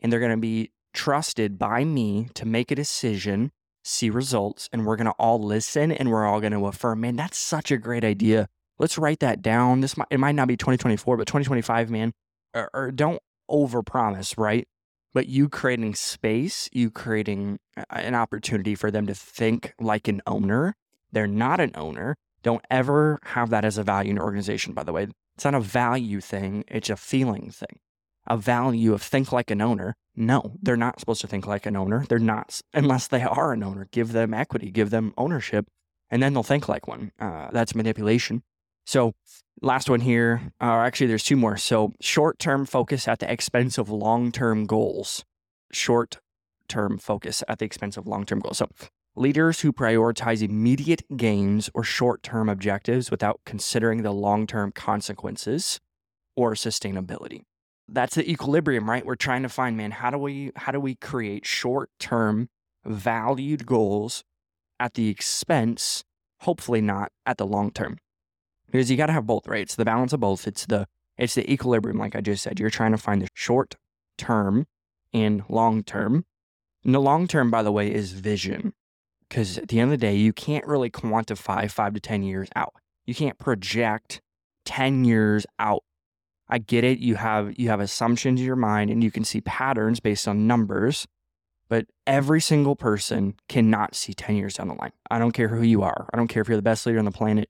and 0.00 0.10
they're 0.10 0.20
going 0.20 0.30
to 0.30 0.36
be 0.36 0.72
trusted 0.92 1.58
by 1.58 1.84
me 1.84 2.28
to 2.34 2.46
make 2.46 2.70
a 2.70 2.74
decision, 2.74 3.50
see 3.82 4.08
results, 4.08 4.68
and 4.72 4.86
we're 4.86 4.96
going 4.96 5.06
to 5.06 5.12
all 5.12 5.42
listen 5.42 5.92
and 5.92 6.10
we're 6.10 6.24
all 6.24 6.40
going 6.40 6.52
to 6.52 6.66
affirm, 6.66 7.02
man, 7.02 7.16
that's 7.16 7.36
such 7.36 7.70
a 7.70 7.76
great 7.76 8.04
idea. 8.04 8.48
Let's 8.78 8.96
write 8.96 9.20
that 9.20 9.42
down. 9.42 9.80
This 9.80 9.96
might, 9.96 10.08
it 10.10 10.18
might 10.18 10.34
not 10.34 10.48
be 10.48 10.56
2024, 10.56 11.16
but 11.16 11.26
2025, 11.26 11.90
man. 11.90 12.12
Or, 12.54 12.70
or 12.72 12.90
don't 12.90 13.20
overpromise, 13.50 14.38
right? 14.38 14.66
But 15.12 15.28
you 15.28 15.48
creating 15.48 15.94
space, 15.94 16.68
you 16.72 16.90
creating 16.90 17.58
an 17.90 18.14
opportunity 18.14 18.74
for 18.74 18.90
them 18.90 19.06
to 19.06 19.14
think 19.14 19.74
like 19.80 20.08
an 20.08 20.22
owner. 20.26 20.76
They're 21.12 21.26
not 21.26 21.60
an 21.60 21.72
owner. 21.74 22.16
Don't 22.44 22.64
ever 22.70 23.18
have 23.24 23.50
that 23.50 23.64
as 23.64 23.78
a 23.78 23.82
value 23.82 24.10
in 24.10 24.16
your 24.16 24.24
organization, 24.24 24.74
by 24.74 24.84
the 24.84 24.92
way. 24.92 25.08
It's 25.34 25.44
not 25.44 25.54
a 25.54 25.60
value 25.60 26.20
thing, 26.20 26.64
it's 26.68 26.90
a 26.90 26.96
feeling 26.96 27.50
thing. 27.50 27.80
A 28.26 28.36
value 28.36 28.92
of 28.94 29.02
think 29.02 29.32
like 29.32 29.50
an 29.50 29.60
owner. 29.60 29.96
No, 30.14 30.56
they're 30.62 30.76
not 30.76 31.00
supposed 31.00 31.22
to 31.22 31.26
think 31.26 31.46
like 31.46 31.66
an 31.66 31.74
owner. 31.74 32.04
They're 32.08 32.18
not, 32.18 32.60
unless 32.72 33.08
they 33.08 33.22
are 33.22 33.52
an 33.52 33.62
owner. 33.62 33.88
Give 33.90 34.12
them 34.12 34.32
equity, 34.32 34.70
give 34.70 34.90
them 34.90 35.12
ownership, 35.16 35.66
and 36.10 36.22
then 36.22 36.34
they'll 36.34 36.42
think 36.42 36.68
like 36.68 36.86
one. 36.86 37.12
Uh, 37.18 37.48
that's 37.50 37.74
manipulation. 37.74 38.42
So, 38.86 39.14
last 39.62 39.88
one 39.88 40.00
here, 40.00 40.52
or 40.60 40.82
uh, 40.82 40.86
actually, 40.86 41.06
there's 41.06 41.24
two 41.24 41.36
more. 41.36 41.56
So, 41.56 41.92
short 42.00 42.38
term 42.38 42.66
focus 42.66 43.08
at 43.08 43.18
the 43.18 43.30
expense 43.30 43.78
of 43.78 43.88
long 43.88 44.30
term 44.30 44.66
goals. 44.66 45.24
Short 45.72 46.18
term 46.68 46.98
focus 46.98 47.42
at 47.48 47.58
the 47.58 47.64
expense 47.64 47.96
of 47.96 48.06
long 48.06 48.26
term 48.26 48.40
goals. 48.40 48.58
So, 48.58 48.68
Leaders 49.16 49.60
who 49.60 49.72
prioritize 49.72 50.42
immediate 50.42 51.02
gains 51.16 51.70
or 51.72 51.84
short 51.84 52.24
term 52.24 52.48
objectives 52.48 53.12
without 53.12 53.40
considering 53.46 54.02
the 54.02 54.10
long 54.10 54.44
term 54.44 54.72
consequences 54.72 55.78
or 56.34 56.54
sustainability. 56.54 57.42
That's 57.88 58.16
the 58.16 58.28
equilibrium, 58.28 58.90
right? 58.90 59.06
We're 59.06 59.14
trying 59.14 59.42
to 59.42 59.48
find, 59.48 59.76
man, 59.76 59.92
how 59.92 60.10
do 60.10 60.18
we 60.18 60.50
how 60.56 60.72
do 60.72 60.80
we 60.80 60.96
create 60.96 61.46
short 61.46 61.90
term 62.00 62.48
valued 62.84 63.66
goals 63.66 64.24
at 64.80 64.94
the 64.94 65.08
expense, 65.08 66.02
hopefully 66.40 66.80
not 66.80 67.12
at 67.24 67.38
the 67.38 67.46
long 67.46 67.70
term. 67.70 67.98
Because 68.66 68.90
you 68.90 68.96
gotta 68.96 69.12
have 69.12 69.26
both, 69.26 69.46
right? 69.46 69.62
It's 69.62 69.76
the 69.76 69.84
balance 69.84 70.12
of 70.12 70.18
both. 70.18 70.48
It's 70.48 70.66
the 70.66 70.88
it's 71.16 71.36
the 71.36 71.48
equilibrium, 71.48 71.98
like 71.98 72.16
I 72.16 72.20
just 72.20 72.42
said. 72.42 72.58
You're 72.58 72.68
trying 72.68 72.90
to 72.90 72.98
find 72.98 73.22
the 73.22 73.28
short 73.32 73.76
term 74.18 74.66
and 75.12 75.44
long 75.48 75.84
term. 75.84 76.24
And 76.84 76.92
the 76.92 77.00
long 77.00 77.28
term, 77.28 77.48
by 77.52 77.62
the 77.62 77.70
way, 77.70 77.94
is 77.94 78.10
vision 78.10 78.72
because 79.34 79.58
at 79.58 79.66
the 79.66 79.80
end 79.80 79.92
of 79.92 79.98
the 79.98 80.06
day, 80.06 80.14
you 80.14 80.32
can't 80.32 80.64
really 80.64 80.90
quantify 80.90 81.68
five 81.68 81.92
to 81.94 81.98
10 81.98 82.22
years 82.22 82.48
out. 82.54 82.72
You 83.04 83.16
can't 83.16 83.36
project 83.36 84.20
10 84.64 85.04
years 85.04 85.44
out. 85.58 85.82
I 86.48 86.58
get 86.58 86.84
it. 86.84 87.00
You 87.00 87.16
have 87.16 87.58
you 87.58 87.68
have 87.68 87.80
assumptions 87.80 88.38
in 88.38 88.46
your 88.46 88.54
mind 88.54 88.90
and 88.90 89.02
you 89.02 89.10
can 89.10 89.24
see 89.24 89.40
patterns 89.40 89.98
based 89.98 90.28
on 90.28 90.46
numbers, 90.46 91.08
but 91.68 91.86
every 92.06 92.40
single 92.40 92.76
person 92.76 93.34
cannot 93.48 93.96
see 93.96 94.14
10 94.14 94.36
years 94.36 94.54
down 94.54 94.68
the 94.68 94.74
line. 94.74 94.92
I 95.10 95.18
don't 95.18 95.32
care 95.32 95.48
who 95.48 95.62
you 95.62 95.82
are. 95.82 96.08
I 96.12 96.16
don't 96.16 96.28
care 96.28 96.40
if 96.42 96.46
you're 96.46 96.56
the 96.56 96.62
best 96.62 96.86
leader 96.86 97.00
on 97.00 97.04
the 97.04 97.10
planet. 97.10 97.48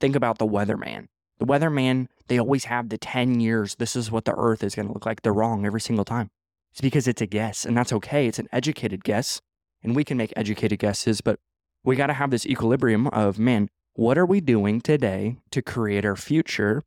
Think 0.00 0.16
about 0.16 0.38
the 0.38 0.48
weatherman. 0.48 1.06
The 1.38 1.46
weatherman, 1.46 2.08
they 2.26 2.40
always 2.40 2.64
have 2.64 2.88
the 2.88 2.98
10 2.98 3.38
years. 3.38 3.76
This 3.76 3.94
is 3.94 4.10
what 4.10 4.24
the 4.24 4.34
earth 4.36 4.64
is 4.64 4.74
going 4.74 4.88
to 4.88 4.92
look 4.92 5.06
like. 5.06 5.22
They're 5.22 5.32
wrong 5.32 5.64
every 5.64 5.80
single 5.80 6.04
time. 6.04 6.30
It's 6.72 6.80
because 6.80 7.06
it's 7.06 7.22
a 7.22 7.26
guess, 7.26 7.64
and 7.64 7.76
that's 7.76 7.92
okay. 7.92 8.26
It's 8.26 8.40
an 8.40 8.48
educated 8.50 9.04
guess 9.04 9.40
and 9.84 9.94
we 9.94 10.02
can 10.02 10.16
make 10.16 10.32
educated 10.34 10.78
guesses, 10.78 11.20
but 11.20 11.38
we 11.84 11.94
got 11.94 12.06
to 12.08 12.14
have 12.14 12.30
this 12.30 12.46
equilibrium 12.46 13.06
of, 13.08 13.38
man, 13.38 13.68
what 13.92 14.18
are 14.18 14.26
we 14.26 14.40
doing 14.40 14.80
today 14.80 15.36
to 15.50 15.62
create 15.62 16.04
our 16.04 16.16
future, 16.16 16.82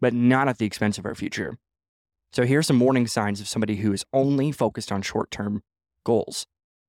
but 0.00 0.14
not 0.14 0.48
at 0.48 0.58
the 0.58 0.66
expense 0.66 0.98
of 0.98 1.06
our 1.06 1.14
future? 1.14 1.58
So 2.32 2.44
here's 2.44 2.66
some 2.66 2.80
warning 2.80 3.06
signs 3.06 3.40
of 3.40 3.48
somebody 3.48 3.76
who 3.76 3.92
is 3.92 4.04
only 4.12 4.50
focused 4.50 4.90
on 4.90 5.02
short 5.02 5.30
term 5.30 5.62
goals 6.04 6.46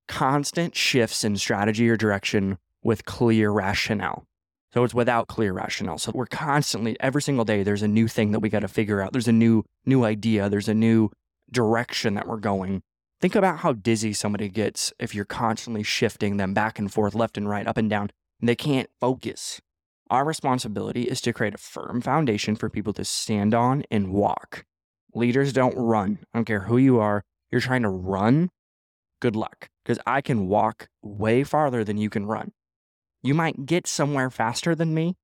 constant 0.07 0.75
shifts 0.75 1.23
in 1.23 1.37
strategy 1.37 1.87
or 1.87 1.95
direction 1.95 2.57
with 2.83 3.05
clear 3.05 3.51
rationale. 3.51 4.25
So 4.73 4.83
it's 4.83 4.93
without 4.93 5.27
clear 5.27 5.53
rationale. 5.53 5.99
So 5.99 6.11
we're 6.15 6.25
constantly, 6.25 6.97
every 6.99 7.21
single 7.21 7.45
day, 7.45 7.61
there's 7.61 7.83
a 7.83 7.87
new 7.87 8.07
thing 8.07 8.31
that 8.31 8.39
we 8.39 8.49
got 8.49 8.61
to 8.61 8.67
figure 8.67 9.01
out. 9.01 9.11
There's 9.11 9.27
a 9.27 9.31
new, 9.31 9.63
new 9.85 10.03
idea. 10.03 10.49
There's 10.49 10.67
a 10.67 10.73
new 10.73 11.11
direction 11.51 12.15
that 12.15 12.27
we're 12.27 12.37
going. 12.37 12.81
Think 13.21 13.35
about 13.35 13.59
how 13.59 13.73
dizzy 13.73 14.13
somebody 14.13 14.47
gets 14.47 14.93
if 14.97 15.13
you're 15.13 15.25
constantly 15.25 15.83
shifting 15.83 16.37
them 16.37 16.53
back 16.53 16.79
and 16.79 16.91
forth, 16.91 17.13
left 17.13 17.37
and 17.37 17.49
right, 17.49 17.67
up 17.67 17.75
and 17.75 17.89
down, 17.89 18.11
and 18.39 18.47
they 18.47 18.55
can't 18.55 18.89
focus. 19.01 19.59
Our 20.09 20.23
responsibility 20.23 21.03
is 21.03 21.19
to 21.21 21.33
create 21.33 21.53
a 21.53 21.57
firm 21.57 22.01
foundation 22.01 22.55
for 22.55 22.69
people 22.69 22.93
to 22.93 23.03
stand 23.03 23.53
on 23.53 23.83
and 23.91 24.13
walk. 24.13 24.63
Leaders 25.13 25.51
don't 25.51 25.75
run. 25.75 26.19
I 26.33 26.37
don't 26.37 26.45
care 26.45 26.61
who 26.61 26.77
you 26.77 26.99
are. 26.99 27.23
You're 27.51 27.61
trying 27.61 27.81
to 27.83 27.89
run. 27.89 28.51
good 29.19 29.35
luck 29.35 29.69
because 29.83 29.99
I 30.05 30.21
can 30.21 30.47
walk 30.47 30.87
way 31.01 31.43
farther 31.43 31.83
than 31.83 31.97
you 31.97 32.09
can 32.09 32.25
run. 32.25 32.51
You 33.21 33.33
might 33.33 33.65
get 33.65 33.87
somewhere 33.87 34.29
faster 34.29 34.75
than 34.75 34.93
me, 34.93 35.15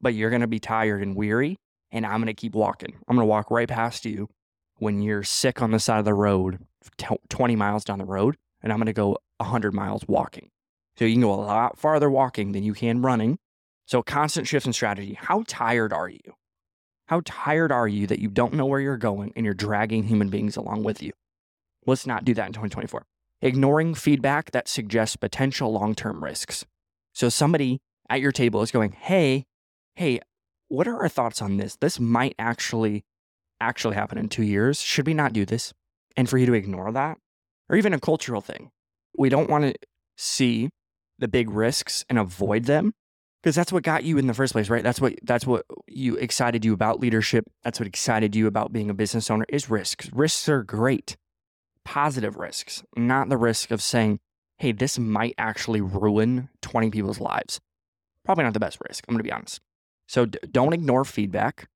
but 0.00 0.14
you're 0.14 0.30
going 0.30 0.40
to 0.40 0.48
be 0.48 0.58
tired 0.58 1.02
and 1.02 1.14
weary, 1.14 1.58
and 1.92 2.04
I'm 2.04 2.16
going 2.16 2.26
to 2.26 2.34
keep 2.34 2.54
walking. 2.54 2.96
I'm 3.08 3.16
going 3.16 3.26
to 3.26 3.30
walk 3.30 3.50
right 3.50 3.68
past 3.68 4.04
you 4.04 4.28
when 4.78 5.02
you're 5.02 5.22
sick 5.22 5.62
on 5.62 5.70
the 5.70 5.78
side 5.78 6.00
of 6.00 6.04
the 6.04 6.14
road, 6.14 6.58
20 7.28 7.56
miles 7.56 7.84
down 7.84 7.98
the 7.98 8.04
road, 8.04 8.36
and 8.62 8.72
I'm 8.72 8.78
going 8.78 8.86
to 8.86 8.92
go 8.92 9.18
100 9.38 9.74
miles 9.74 10.04
walking. 10.06 10.50
So 10.96 11.04
you 11.04 11.14
can 11.14 11.22
go 11.22 11.34
a 11.34 11.36
lot 11.36 11.78
farther 11.78 12.10
walking 12.10 12.52
than 12.52 12.62
you 12.62 12.74
can 12.74 13.02
running. 13.02 13.38
So 13.86 14.02
constant 14.02 14.46
shifts 14.46 14.66
in 14.66 14.72
strategy. 14.72 15.18
How 15.20 15.44
tired 15.46 15.92
are 15.92 16.08
you? 16.08 16.20
How 17.08 17.20
tired 17.24 17.70
are 17.70 17.88
you 17.88 18.06
that 18.06 18.18
you 18.18 18.28
don't 18.28 18.54
know 18.54 18.64
where 18.64 18.80
you're 18.80 18.96
going 18.96 19.32
and 19.36 19.44
you're 19.44 19.54
dragging 19.54 20.04
human 20.04 20.30
beings 20.30 20.56
along 20.56 20.84
with 20.84 21.02
you? 21.02 21.12
Let's 21.86 22.06
not 22.06 22.24
do 22.24 22.32
that 22.34 22.46
in 22.46 22.52
2024. 22.52 23.04
Ignoring 23.42 23.94
feedback 23.94 24.52
that 24.52 24.68
suggests 24.68 25.16
potential 25.16 25.70
long 25.72 25.94
term 25.94 26.24
risks. 26.24 26.64
So 27.12 27.28
somebody 27.28 27.80
at 28.08 28.20
your 28.20 28.32
table 28.32 28.62
is 28.62 28.70
going, 28.70 28.92
hey, 28.92 29.44
hey, 29.96 30.20
what 30.68 30.88
are 30.88 31.02
our 31.02 31.08
thoughts 31.08 31.42
on 31.42 31.58
this? 31.58 31.76
This 31.76 32.00
might 32.00 32.34
actually 32.38 33.04
actually 33.60 33.96
happen 33.96 34.18
in 34.18 34.28
two 34.28 34.42
years. 34.42 34.80
Should 34.80 35.06
we 35.06 35.14
not 35.14 35.32
do 35.32 35.44
this? 35.44 35.72
And 36.16 36.28
for 36.28 36.38
you 36.38 36.46
to 36.46 36.54
ignore 36.54 36.92
that, 36.92 37.18
or 37.68 37.76
even 37.76 37.92
a 37.92 38.00
cultural 38.00 38.40
thing, 38.40 38.70
we 39.16 39.28
don't 39.28 39.50
want 39.50 39.64
to 39.64 39.74
see 40.16 40.70
the 41.18 41.28
big 41.28 41.50
risks 41.50 42.04
and 42.08 42.18
avoid 42.18 42.64
them 42.64 42.92
because 43.42 43.54
that's 43.54 43.72
what 43.72 43.82
got 43.82 44.04
you 44.04 44.16
in 44.16 44.26
the 44.26 44.34
first 44.34 44.54
place, 44.54 44.70
right? 44.70 44.82
That's 44.82 45.00
what 45.00 45.18
that's 45.22 45.46
what 45.46 45.66
you 45.86 46.16
excited 46.16 46.64
you 46.64 46.72
about 46.72 47.00
leadership. 47.00 47.44
That's 47.62 47.78
what 47.78 47.86
excited 47.86 48.34
you 48.34 48.46
about 48.46 48.72
being 48.72 48.88
a 48.88 48.94
business 48.94 49.30
owner 49.30 49.44
is 49.50 49.68
risks. 49.68 50.10
Risks 50.12 50.48
are 50.48 50.62
great. 50.62 51.16
Positive 51.84 52.36
risks, 52.36 52.82
not 52.96 53.28
the 53.28 53.36
risk 53.36 53.70
of 53.70 53.82
saying, 53.82 54.20
"Hey, 54.56 54.72
this 54.72 54.98
might 54.98 55.34
actually 55.36 55.82
ruin 55.82 56.48
20 56.62 56.90
people's 56.90 57.20
lives." 57.20 57.60
Probably 58.24 58.44
not 58.44 58.54
the 58.54 58.60
best 58.60 58.78
risk, 58.88 59.04
I'm 59.06 59.12
going 59.12 59.18
to 59.18 59.28
be 59.28 59.32
honest. 59.32 59.60
So 60.06 60.24
d- 60.24 60.38
don't 60.50 60.72
ignore 60.72 61.04
feedback 61.04 61.68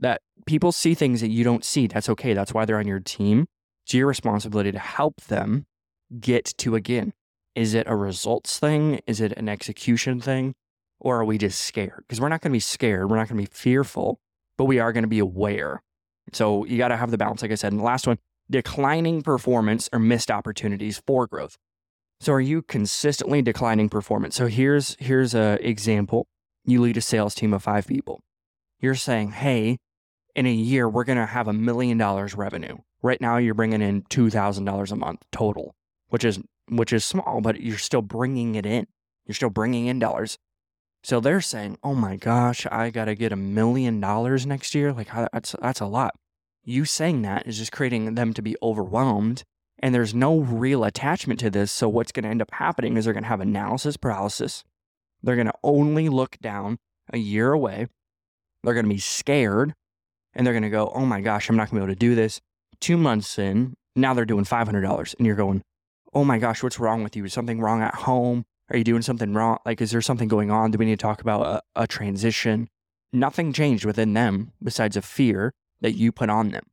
that 0.00 0.22
people 0.44 0.72
see 0.72 0.94
things 0.94 1.20
that 1.20 1.30
you 1.30 1.44
don't 1.44 1.64
see. 1.64 1.86
That's 1.86 2.08
okay. 2.08 2.34
That's 2.34 2.52
why 2.52 2.64
they're 2.64 2.78
on 2.78 2.88
your 2.88 2.98
team. 2.98 3.46
It's 3.86 3.94
your 3.94 4.08
responsibility 4.08 4.72
to 4.72 4.80
help 4.80 5.20
them 5.22 5.64
get 6.18 6.44
to 6.58 6.74
again. 6.74 7.12
Is 7.54 7.72
it 7.72 7.86
a 7.86 7.94
results 7.94 8.58
thing? 8.58 8.98
Is 9.06 9.20
it 9.20 9.32
an 9.36 9.48
execution 9.48 10.20
thing? 10.20 10.56
Or 10.98 11.20
are 11.20 11.24
we 11.24 11.38
just 11.38 11.60
scared? 11.60 12.00
Because 12.00 12.20
we're 12.20 12.28
not 12.28 12.40
going 12.40 12.50
to 12.50 12.56
be 12.56 12.58
scared. 12.58 13.08
We're 13.08 13.16
not 13.16 13.28
going 13.28 13.40
to 13.40 13.48
be 13.48 13.56
fearful, 13.56 14.18
but 14.58 14.64
we 14.64 14.80
are 14.80 14.92
going 14.92 15.04
to 15.04 15.08
be 15.08 15.20
aware. 15.20 15.84
So 16.32 16.64
you 16.64 16.78
got 16.78 16.88
to 16.88 16.96
have 16.96 17.12
the 17.12 17.16
balance, 17.16 17.42
like 17.42 17.52
I 17.52 17.54
said. 17.54 17.72
And 17.72 17.78
the 17.78 17.84
last 17.84 18.08
one 18.08 18.18
declining 18.50 19.22
performance 19.22 19.88
or 19.92 20.00
missed 20.00 20.32
opportunities 20.32 21.00
for 21.06 21.28
growth. 21.28 21.56
So 22.18 22.32
are 22.32 22.40
you 22.40 22.62
consistently 22.62 23.40
declining 23.40 23.88
performance? 23.88 24.34
So 24.34 24.48
here's 24.48 24.96
here's 24.98 25.32
a 25.32 25.64
example. 25.64 26.26
You 26.64 26.80
lead 26.80 26.96
a 26.96 27.00
sales 27.00 27.36
team 27.36 27.54
of 27.54 27.62
5 27.62 27.86
people. 27.86 28.20
You're 28.80 28.96
saying, 28.96 29.30
"Hey, 29.30 29.78
in 30.34 30.46
a 30.46 30.52
year, 30.52 30.88
we're 30.88 31.04
going 31.04 31.18
to 31.18 31.26
have 31.26 31.46
a 31.46 31.52
million 31.52 31.98
dollars 31.98 32.34
revenue. 32.34 32.78
Right 33.06 33.20
now, 33.20 33.36
you're 33.36 33.54
bringing 33.54 33.82
in 33.82 34.02
$2,000 34.02 34.90
a 34.90 34.96
month 34.96 35.20
total, 35.30 35.76
which 36.08 36.24
is, 36.24 36.40
which 36.68 36.92
is 36.92 37.04
small, 37.04 37.40
but 37.40 37.60
you're 37.60 37.78
still 37.78 38.02
bringing 38.02 38.56
it 38.56 38.66
in. 38.66 38.88
You're 39.24 39.36
still 39.36 39.48
bringing 39.48 39.86
in 39.86 40.00
dollars. 40.00 40.38
So 41.04 41.20
they're 41.20 41.40
saying, 41.40 41.78
oh 41.84 41.94
my 41.94 42.16
gosh, 42.16 42.66
I 42.66 42.90
got 42.90 43.04
to 43.04 43.14
get 43.14 43.30
a 43.30 43.36
million 43.36 44.00
dollars 44.00 44.44
next 44.44 44.74
year. 44.74 44.92
Like, 44.92 45.08
that's, 45.32 45.54
that's 45.62 45.78
a 45.78 45.86
lot. 45.86 46.16
You 46.64 46.84
saying 46.84 47.22
that 47.22 47.46
is 47.46 47.58
just 47.58 47.70
creating 47.70 48.16
them 48.16 48.32
to 48.32 48.42
be 48.42 48.56
overwhelmed. 48.60 49.44
And 49.78 49.94
there's 49.94 50.12
no 50.12 50.40
real 50.40 50.82
attachment 50.82 51.38
to 51.40 51.50
this. 51.50 51.70
So 51.70 51.88
what's 51.88 52.10
going 52.10 52.24
to 52.24 52.30
end 52.30 52.42
up 52.42 52.50
happening 52.54 52.96
is 52.96 53.04
they're 53.04 53.14
going 53.14 53.22
to 53.22 53.28
have 53.28 53.40
analysis 53.40 53.96
paralysis. 53.96 54.64
They're 55.22 55.36
going 55.36 55.46
to 55.46 55.54
only 55.62 56.08
look 56.08 56.38
down 56.38 56.78
a 57.12 57.18
year 57.18 57.52
away. 57.52 57.86
They're 58.64 58.74
going 58.74 58.86
to 58.86 58.92
be 58.92 58.98
scared 58.98 59.74
and 60.34 60.44
they're 60.44 60.54
going 60.54 60.64
to 60.64 60.70
go, 60.70 60.90
oh 60.92 61.06
my 61.06 61.20
gosh, 61.20 61.48
I'm 61.48 61.54
not 61.54 61.70
going 61.70 61.80
to 61.80 61.86
be 61.86 61.92
able 61.92 61.94
to 61.94 62.00
do 62.00 62.16
this. 62.16 62.40
Two 62.80 62.96
months 62.96 63.38
in, 63.38 63.74
now 63.94 64.14
they're 64.14 64.24
doing 64.24 64.44
$500. 64.44 65.14
And 65.16 65.26
you're 65.26 65.36
going, 65.36 65.62
oh 66.12 66.24
my 66.24 66.38
gosh, 66.38 66.62
what's 66.62 66.78
wrong 66.78 67.02
with 67.02 67.16
you? 67.16 67.24
Is 67.24 67.32
something 67.32 67.60
wrong 67.60 67.82
at 67.82 67.94
home? 67.94 68.44
Are 68.70 68.76
you 68.76 68.84
doing 68.84 69.02
something 69.02 69.32
wrong? 69.32 69.58
Like, 69.64 69.80
is 69.80 69.90
there 69.90 70.00
something 70.00 70.28
going 70.28 70.50
on? 70.50 70.70
Do 70.70 70.78
we 70.78 70.86
need 70.86 70.98
to 70.98 71.02
talk 71.02 71.20
about 71.20 71.46
a, 71.46 71.82
a 71.82 71.86
transition? 71.86 72.68
Nothing 73.12 73.52
changed 73.52 73.84
within 73.84 74.14
them 74.14 74.52
besides 74.62 74.96
a 74.96 75.02
fear 75.02 75.52
that 75.80 75.92
you 75.92 76.10
put 76.12 76.30
on 76.30 76.50
them. 76.50 76.64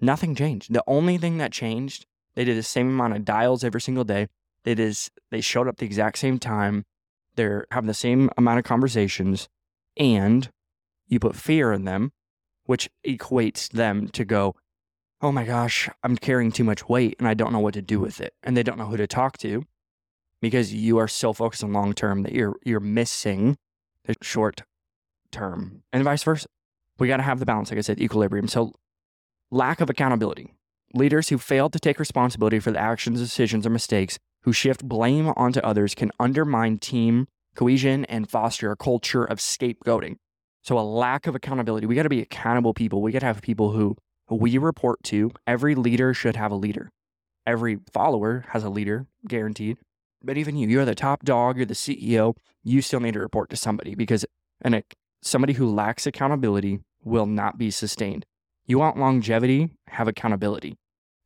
Nothing 0.00 0.34
changed. 0.34 0.72
The 0.72 0.84
only 0.86 1.18
thing 1.18 1.38
that 1.38 1.52
changed, 1.52 2.06
they 2.34 2.44
did 2.44 2.56
the 2.56 2.62
same 2.62 2.88
amount 2.88 3.16
of 3.16 3.24
dials 3.24 3.64
every 3.64 3.80
single 3.80 4.04
day. 4.04 4.28
They 4.64 4.74
did, 4.74 4.96
they 5.30 5.40
showed 5.40 5.68
up 5.68 5.78
the 5.78 5.86
exact 5.86 6.18
same 6.18 6.38
time. 6.38 6.84
They're 7.34 7.66
having 7.70 7.88
the 7.88 7.94
same 7.94 8.30
amount 8.36 8.58
of 8.58 8.64
conversations, 8.64 9.48
and 9.96 10.50
you 11.06 11.18
put 11.18 11.36
fear 11.36 11.72
in 11.72 11.84
them 11.84 12.12
which 12.70 12.88
equates 13.04 13.68
them 13.68 14.06
to 14.06 14.24
go, 14.24 14.54
oh 15.22 15.32
my 15.32 15.44
gosh, 15.44 15.88
I'm 16.02 16.16
carrying 16.16 16.52
too 16.52 16.64
much 16.64 16.88
weight 16.88 17.16
and 17.18 17.28
I 17.28 17.34
don't 17.34 17.52
know 17.52 17.60
what 17.60 17.74
to 17.74 17.82
do 17.82 18.00
with 18.00 18.20
it. 18.20 18.34
And 18.42 18.56
they 18.56 18.62
don't 18.62 18.78
know 18.78 18.86
who 18.86 18.96
to 18.96 19.06
talk 19.06 19.38
to 19.38 19.64
because 20.40 20.72
you 20.72 20.98
are 20.98 21.08
so 21.08 21.32
focused 21.32 21.62
on 21.62 21.72
long 21.72 21.92
term 21.92 22.22
that 22.22 22.32
you're 22.32 22.56
you're 22.64 22.80
missing 22.80 23.56
the 24.04 24.14
short 24.22 24.62
term 25.30 25.82
and 25.92 26.04
vice 26.04 26.22
versa. 26.22 26.48
We 26.98 27.08
got 27.08 27.18
to 27.18 27.22
have 27.22 27.38
the 27.38 27.46
balance, 27.46 27.70
like 27.70 27.78
I 27.78 27.82
said, 27.82 28.00
equilibrium. 28.00 28.48
So 28.48 28.72
lack 29.50 29.80
of 29.80 29.88
accountability. 29.88 30.54
Leaders 30.92 31.28
who 31.28 31.38
fail 31.38 31.70
to 31.70 31.78
take 31.78 31.98
responsibility 31.98 32.58
for 32.58 32.72
the 32.72 32.78
actions, 32.78 33.20
decisions, 33.20 33.64
or 33.64 33.70
mistakes, 33.70 34.18
who 34.42 34.52
shift 34.52 34.86
blame 34.86 35.28
onto 35.36 35.60
others, 35.60 35.94
can 35.94 36.10
undermine 36.18 36.78
team 36.78 37.26
cohesion 37.54 38.04
and 38.06 38.28
foster 38.28 38.70
a 38.70 38.76
culture 38.76 39.24
of 39.24 39.38
scapegoating. 39.38 40.16
So 40.62 40.78
a 40.78 40.80
lack 40.80 41.26
of 41.26 41.34
accountability. 41.34 41.86
We 41.86 41.94
got 41.94 42.02
to 42.02 42.08
be 42.08 42.20
accountable 42.20 42.74
people. 42.74 43.02
We 43.02 43.12
got 43.12 43.20
to 43.20 43.26
have 43.26 43.40
people 43.40 43.70
who 43.70 43.96
we 44.36 44.58
report 44.58 45.02
to. 45.04 45.32
Every 45.46 45.74
leader 45.74 46.14
should 46.14 46.36
have 46.36 46.52
a 46.52 46.56
leader. 46.56 46.90
Every 47.46 47.78
follower 47.92 48.44
has 48.50 48.64
a 48.64 48.70
leader, 48.70 49.06
guaranteed. 49.26 49.78
But 50.22 50.36
even 50.36 50.56
you, 50.56 50.68
you're 50.68 50.84
the 50.84 50.94
top 50.94 51.24
dog, 51.24 51.56
you're 51.56 51.66
the 51.66 51.74
CEO, 51.74 52.36
you 52.62 52.82
still 52.82 53.00
need 53.00 53.14
to 53.14 53.20
report 53.20 53.50
to 53.50 53.56
somebody 53.56 53.94
because 53.94 54.24
and 54.60 54.82
somebody 55.22 55.54
who 55.54 55.72
lacks 55.72 56.06
accountability 56.06 56.80
will 57.02 57.26
not 57.26 57.56
be 57.58 57.70
sustained. 57.70 58.26
You 58.66 58.78
want 58.78 58.98
longevity, 58.98 59.70
have 59.88 60.06
accountability. 60.06 60.76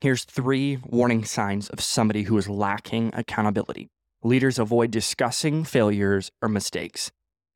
Here's 0.01 0.25
three 0.25 0.79
warning 0.85 1.25
signs 1.25 1.69
of 1.69 1.81
somebody 1.81 2.23
who 2.23 2.39
is 2.39 2.49
lacking 2.49 3.11
accountability. 3.15 3.89
Leaders 4.23 4.59
avoid 4.59 4.91
discussing 4.91 5.65
failures 5.65 6.31
or 6.41 6.49
mistakes. 6.49 7.11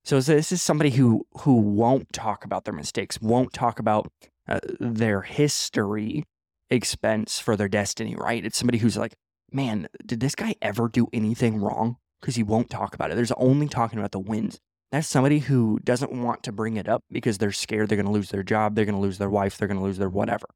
So 0.05 0.21
this 0.21 0.53
is 0.53 0.63
somebody 0.63 0.91
who 0.91 1.27
who 1.41 1.55
won't 1.57 2.13
talk 2.13 2.45
about 2.45 2.65
their 2.65 2.75
mistakes, 2.75 3.21
won't 3.21 3.53
talk 3.53 3.79
about 3.79 4.11
uh, 4.49 4.61
their 4.81 5.23
history 5.23 6.25
expense 6.71 7.39
for 7.39 7.57
their 7.57 7.69
destiny, 7.69 8.15
right? 8.17 8.45
It's 8.45 8.59
somebody 8.59 8.79
who's 8.79 8.97
like, 8.97 9.15
man, 9.53 9.89
did 10.05 10.21
this 10.21 10.35
guy 10.35 10.55
ever 10.61 10.89
do 10.89 11.09
anything 11.13 11.61
wrong? 11.61 11.97
Because 12.21 12.37
he 12.37 12.43
won't 12.43 12.71
talk 12.71 12.95
about 12.95 13.11
it. 13.11 13.15
There's 13.15 13.33
only 13.33 13.69
talking 13.69 13.99
about 13.99 14.13
the 14.13 14.19
wins. 14.19 14.59
That's 14.91 15.07
somebody 15.07 15.41
who 15.41 15.79
doesn't 15.85 16.13
want 16.13 16.43
to 16.45 16.53
bring 16.53 16.77
it 16.77 16.89
up 16.89 17.05
because 17.11 17.39
they're 17.39 17.53
scared 17.53 17.89
they're 17.89 17.97
going 17.97 18.07
to 18.07 18.13
lose 18.13 18.31
their 18.31 18.43
job, 18.43 18.75
they're 18.75 18.87
going 18.87 18.95
to 18.95 19.01
lose 19.01 19.19
their 19.19 19.31
wife, 19.31 19.57
they're 19.57 19.69
going 19.69 19.79
to 19.79 19.85
lose 19.85 19.99
their 19.99 20.09
whatever. 20.09 20.47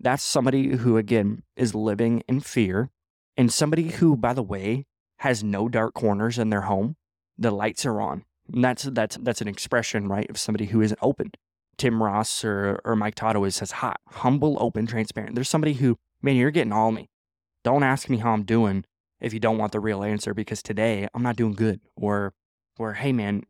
That's 0.00 0.22
somebody 0.22 0.76
who, 0.76 0.96
again, 0.96 1.42
is 1.56 1.74
living 1.74 2.22
in 2.28 2.40
fear 2.40 2.90
and 3.36 3.52
somebody 3.52 3.90
who, 3.90 4.16
by 4.16 4.32
the 4.32 4.42
way, 4.42 4.86
has 5.18 5.44
no 5.44 5.68
dark 5.68 5.94
corners 5.94 6.38
in 6.38 6.50
their 6.50 6.62
home. 6.62 6.96
The 7.38 7.50
lights 7.50 7.84
are 7.86 8.00
on. 8.00 8.24
And 8.52 8.64
that's 8.64 8.84
that's 8.84 9.16
that's 9.20 9.40
an 9.40 9.48
expression, 9.48 10.08
right, 10.08 10.28
of 10.30 10.38
somebody 10.38 10.66
who 10.66 10.80
isn't 10.80 10.98
open. 11.02 11.32
Tim 11.78 12.02
Ross 12.02 12.44
or, 12.44 12.80
or 12.84 12.96
Mike 12.96 13.14
Todd 13.14 13.36
always 13.36 13.56
says 13.56 13.72
hot, 13.72 14.00
humble, 14.08 14.56
open, 14.60 14.86
transparent. 14.86 15.34
There's 15.34 15.48
somebody 15.48 15.74
who, 15.74 15.98
man, 16.22 16.36
you're 16.36 16.50
getting 16.50 16.72
all 16.72 16.92
me. 16.92 17.08
Don't 17.64 17.82
ask 17.82 18.08
me 18.08 18.18
how 18.18 18.32
I'm 18.32 18.44
doing 18.44 18.84
if 19.20 19.32
you 19.32 19.40
don't 19.40 19.58
want 19.58 19.72
the 19.72 19.80
real 19.80 20.02
answer 20.02 20.34
because 20.34 20.62
today 20.62 21.08
I'm 21.14 21.22
not 21.22 21.36
doing 21.36 21.54
good. 21.54 21.80
Or 21.96 22.32
or 22.78 22.94
hey 22.94 23.12
man, 23.12 23.44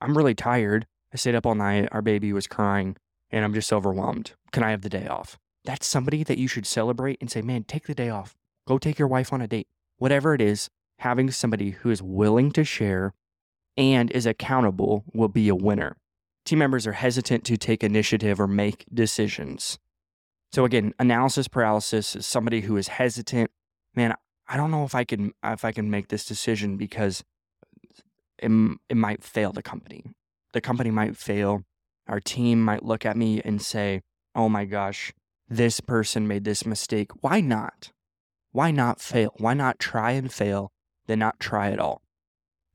I'm 0.00 0.16
really 0.16 0.34
tired. 0.34 0.86
I 1.12 1.16
stayed 1.16 1.34
up 1.34 1.46
all 1.46 1.54
night, 1.54 1.88
our 1.90 2.02
baby 2.02 2.32
was 2.32 2.46
crying, 2.46 2.96
and 3.30 3.44
I'm 3.44 3.54
just 3.54 3.72
overwhelmed. 3.72 4.32
Can 4.52 4.62
I 4.62 4.70
have 4.70 4.82
the 4.82 4.88
day 4.88 5.06
off? 5.06 5.38
That's 5.64 5.86
somebody 5.86 6.22
that 6.22 6.38
you 6.38 6.48
should 6.48 6.66
celebrate 6.66 7.18
and 7.20 7.30
say, 7.30 7.42
man, 7.42 7.64
take 7.64 7.86
the 7.86 7.94
day 7.94 8.08
off. 8.08 8.36
Go 8.66 8.78
take 8.78 8.98
your 8.98 9.08
wife 9.08 9.32
on 9.32 9.40
a 9.40 9.48
date. 9.48 9.68
Whatever 9.96 10.34
it 10.34 10.40
is, 10.40 10.70
having 11.00 11.30
somebody 11.30 11.70
who 11.70 11.90
is 11.90 12.02
willing 12.02 12.52
to 12.52 12.64
share 12.64 13.14
and 13.76 14.10
is 14.10 14.26
accountable 14.26 15.04
will 15.12 15.28
be 15.28 15.48
a 15.48 15.54
winner. 15.54 15.96
Team 16.48 16.60
members 16.60 16.86
are 16.86 16.92
hesitant 16.92 17.44
to 17.44 17.58
take 17.58 17.84
initiative 17.84 18.40
or 18.40 18.46
make 18.46 18.86
decisions. 18.90 19.78
So 20.50 20.64
again, 20.64 20.94
analysis 20.98 21.46
paralysis 21.46 22.16
is 22.16 22.24
somebody 22.24 22.62
who 22.62 22.78
is 22.78 22.88
hesitant. 22.88 23.50
Man, 23.94 24.14
I 24.48 24.56
don't 24.56 24.70
know 24.70 24.84
if 24.84 24.94
I 24.94 25.04
can 25.04 25.32
if 25.44 25.62
I 25.62 25.72
can 25.72 25.90
make 25.90 26.08
this 26.08 26.24
decision 26.24 26.78
because 26.78 27.22
it, 28.38 28.50
it 28.88 28.96
might 28.96 29.22
fail 29.22 29.52
the 29.52 29.62
company. 29.62 30.04
The 30.54 30.62
company 30.62 30.90
might 30.90 31.18
fail. 31.18 31.64
Our 32.06 32.18
team 32.18 32.62
might 32.64 32.82
look 32.82 33.04
at 33.04 33.18
me 33.18 33.42
and 33.44 33.60
say, 33.60 34.00
"Oh 34.34 34.48
my 34.48 34.64
gosh, 34.64 35.12
this 35.50 35.80
person 35.80 36.26
made 36.26 36.44
this 36.44 36.64
mistake. 36.64 37.10
Why 37.20 37.42
not? 37.42 37.92
Why 38.52 38.70
not 38.70 39.02
fail? 39.02 39.34
Why 39.36 39.52
not 39.52 39.78
try 39.78 40.12
and 40.12 40.32
fail, 40.32 40.72
than 41.08 41.18
not 41.18 41.40
try 41.40 41.70
at 41.70 41.78
all? 41.78 42.00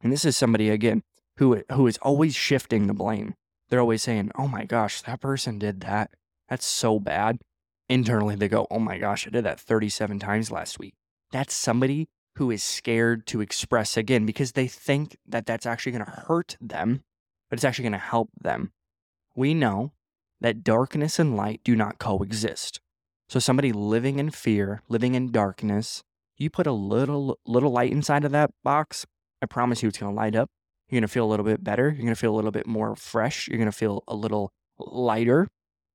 And 0.03 0.13
this 0.13 0.25
is 0.25 0.37
somebody 0.37 0.69
again 0.69 1.01
who 1.37 1.63
who 1.71 1.87
is 1.87 1.97
always 2.03 2.35
shifting 2.35 2.85
the 2.85 2.93
blame. 2.93 3.33
They're 3.73 3.81
always 3.81 4.03
saying, 4.03 4.29
"Oh 4.35 4.47
my 4.47 4.65
gosh, 4.65 5.01
that 5.01 5.19
person 5.19 5.57
did 5.57 5.81
that. 5.81 6.11
That's 6.47 6.63
so 6.63 6.99
bad." 6.99 7.39
Internally, 7.89 8.35
they 8.35 8.47
go, 8.47 8.67
"Oh 8.69 8.77
my 8.77 8.99
gosh, 8.99 9.25
I 9.25 9.31
did 9.31 9.45
that 9.45 9.59
37 9.59 10.19
times 10.19 10.51
last 10.51 10.77
week." 10.77 10.93
That's 11.31 11.55
somebody 11.55 12.07
who 12.35 12.51
is 12.51 12.63
scared 12.63 13.25
to 13.25 13.41
express 13.41 13.97
again 13.97 14.27
because 14.27 14.51
they 14.51 14.67
think 14.67 15.17
that 15.25 15.47
that's 15.47 15.65
actually 15.65 15.93
going 15.93 16.05
to 16.05 16.11
hurt 16.11 16.55
them, 16.61 17.01
but 17.49 17.57
it's 17.57 17.63
actually 17.63 17.85
going 17.85 17.93
to 17.93 17.97
help 17.97 18.29
them. 18.39 18.73
We 19.35 19.55
know 19.55 19.93
that 20.39 20.63
darkness 20.63 21.17
and 21.17 21.35
light 21.35 21.61
do 21.63 21.75
not 21.75 21.97
coexist. 21.97 22.79
So 23.27 23.39
somebody 23.39 23.71
living 23.71 24.19
in 24.19 24.29
fear, 24.29 24.83
living 24.87 25.15
in 25.15 25.31
darkness, 25.31 26.03
you 26.37 26.51
put 26.51 26.67
a 26.67 26.71
little 26.73 27.39
little 27.47 27.71
light 27.71 27.91
inside 27.91 28.23
of 28.23 28.31
that 28.33 28.51
box, 28.63 29.07
I 29.41 29.47
promise 29.47 29.81
you 29.81 29.89
it's 29.89 29.97
going 29.97 30.13
to 30.13 30.15
light 30.15 30.35
up. 30.35 30.51
You're 30.93 30.99
going 30.99 31.07
to 31.07 31.11
feel 31.11 31.25
a 31.25 31.31
little 31.31 31.43
bit 31.43 31.63
better. 31.63 31.85
You're 31.85 32.03
going 32.03 32.09
to 32.09 32.15
feel 32.15 32.35
a 32.35 32.35
little 32.35 32.51
bit 32.51 32.67
more 32.67 32.95
fresh. 32.95 33.47
You're 33.47 33.57
going 33.57 33.65
to 33.65 33.75
feel 33.75 34.03
a 34.07 34.15
little 34.15 34.53
lighter. 34.77 35.47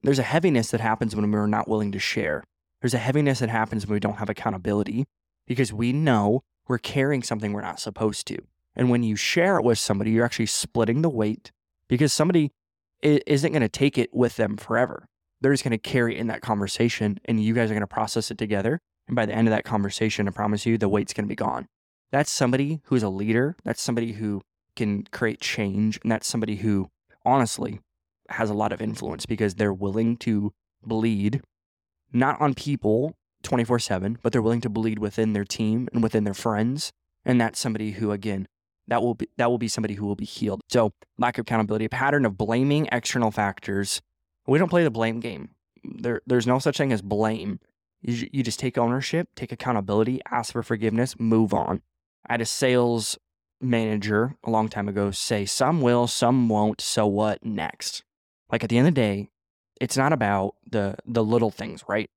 There's 0.02 0.18
a 0.18 0.24
heaviness 0.24 0.72
that 0.72 0.80
happens 0.80 1.14
when 1.14 1.30
we're 1.30 1.46
not 1.46 1.68
willing 1.68 1.92
to 1.92 2.00
share. 2.00 2.42
There's 2.82 2.94
a 2.94 2.98
heaviness 2.98 3.38
that 3.38 3.48
happens 3.48 3.86
when 3.86 3.94
we 3.94 4.00
don't 4.00 4.18
have 4.18 4.28
accountability 4.28 5.06
because 5.46 5.72
we 5.72 5.92
know 5.92 6.42
we're 6.66 6.78
carrying 6.78 7.22
something 7.22 7.52
we're 7.52 7.60
not 7.60 7.78
supposed 7.78 8.26
to. 8.26 8.38
And 8.74 8.90
when 8.90 9.04
you 9.04 9.14
share 9.14 9.56
it 9.56 9.64
with 9.64 9.78
somebody, 9.78 10.10
you're 10.10 10.24
actually 10.24 10.46
splitting 10.46 11.02
the 11.02 11.08
weight 11.08 11.52
because 11.88 12.12
somebody 12.12 12.50
isn't 13.00 13.52
going 13.52 13.62
to 13.62 13.68
take 13.68 13.98
it 13.98 14.12
with 14.12 14.34
them 14.34 14.56
forever. 14.56 15.06
They're 15.40 15.52
just 15.52 15.62
going 15.62 15.70
to 15.70 15.78
carry 15.78 16.16
it 16.16 16.18
in 16.18 16.26
that 16.26 16.40
conversation 16.40 17.20
and 17.24 17.40
you 17.40 17.54
guys 17.54 17.70
are 17.70 17.74
going 17.74 17.82
to 17.82 17.86
process 17.86 18.32
it 18.32 18.38
together. 18.38 18.80
And 19.06 19.14
by 19.14 19.26
the 19.26 19.32
end 19.32 19.46
of 19.46 19.52
that 19.52 19.64
conversation, 19.64 20.26
I 20.26 20.32
promise 20.32 20.66
you, 20.66 20.76
the 20.76 20.88
weight's 20.88 21.12
going 21.12 21.26
to 21.26 21.28
be 21.28 21.36
gone. 21.36 21.68
That's 22.10 22.32
somebody 22.32 22.80
who's 22.86 23.04
a 23.04 23.08
leader. 23.08 23.54
That's 23.62 23.80
somebody 23.80 24.14
who 24.14 24.42
can 24.78 25.04
create 25.12 25.40
change. 25.40 25.98
And 26.02 26.10
that's 26.10 26.26
somebody 26.26 26.56
who 26.56 26.88
honestly 27.24 27.80
has 28.30 28.48
a 28.48 28.54
lot 28.54 28.72
of 28.72 28.80
influence 28.80 29.26
because 29.26 29.56
they're 29.56 29.72
willing 29.72 30.16
to 30.18 30.52
bleed, 30.82 31.42
not 32.12 32.40
on 32.40 32.54
people 32.54 33.14
24 33.42 33.78
7, 33.78 34.18
but 34.22 34.32
they're 34.32 34.42
willing 34.42 34.60
to 34.62 34.70
bleed 34.70 34.98
within 34.98 35.32
their 35.32 35.44
team 35.44 35.88
and 35.92 36.02
within 36.02 36.24
their 36.24 36.34
friends. 36.34 36.92
And 37.24 37.40
that's 37.40 37.58
somebody 37.58 37.92
who, 37.92 38.10
again, 38.12 38.48
that 38.86 39.02
will 39.02 39.14
be 39.14 39.28
that 39.36 39.50
will 39.50 39.58
be 39.58 39.68
somebody 39.68 39.94
who 39.94 40.06
will 40.06 40.16
be 40.16 40.24
healed. 40.24 40.60
So 40.70 40.92
lack 41.18 41.36
of 41.36 41.42
accountability, 41.42 41.84
a 41.84 41.90
pattern 41.90 42.24
of 42.24 42.38
blaming 42.38 42.88
external 42.90 43.30
factors. 43.30 44.00
We 44.46 44.58
don't 44.58 44.70
play 44.70 44.82
the 44.82 44.90
blame 44.90 45.20
game. 45.20 45.50
There, 45.84 46.22
there's 46.26 46.46
no 46.46 46.58
such 46.58 46.78
thing 46.78 46.92
as 46.92 47.02
blame. 47.02 47.60
You, 48.00 48.28
you 48.32 48.42
just 48.42 48.58
take 48.58 48.78
ownership, 48.78 49.28
take 49.34 49.52
accountability, 49.52 50.20
ask 50.30 50.52
for 50.52 50.62
forgiveness, 50.62 51.16
move 51.18 51.52
on. 51.52 51.82
I 52.26 52.34
had 52.34 52.40
a 52.40 52.46
sales 52.46 53.18
manager 53.60 54.34
a 54.44 54.50
long 54.50 54.68
time 54.68 54.88
ago 54.88 55.10
say, 55.10 55.44
"Some 55.44 55.80
will, 55.80 56.06
some 56.06 56.48
won't. 56.48 56.80
So 56.80 57.06
what 57.06 57.44
next?" 57.44 58.02
Like 58.50 58.64
at 58.64 58.70
the 58.70 58.78
end 58.78 58.88
of 58.88 58.94
the 58.94 59.00
day, 59.00 59.30
it's 59.80 59.96
not 59.96 60.12
about 60.12 60.54
the 60.68 60.96
the 61.04 61.24
little 61.24 61.50
things, 61.50 61.84
right? 61.88 62.10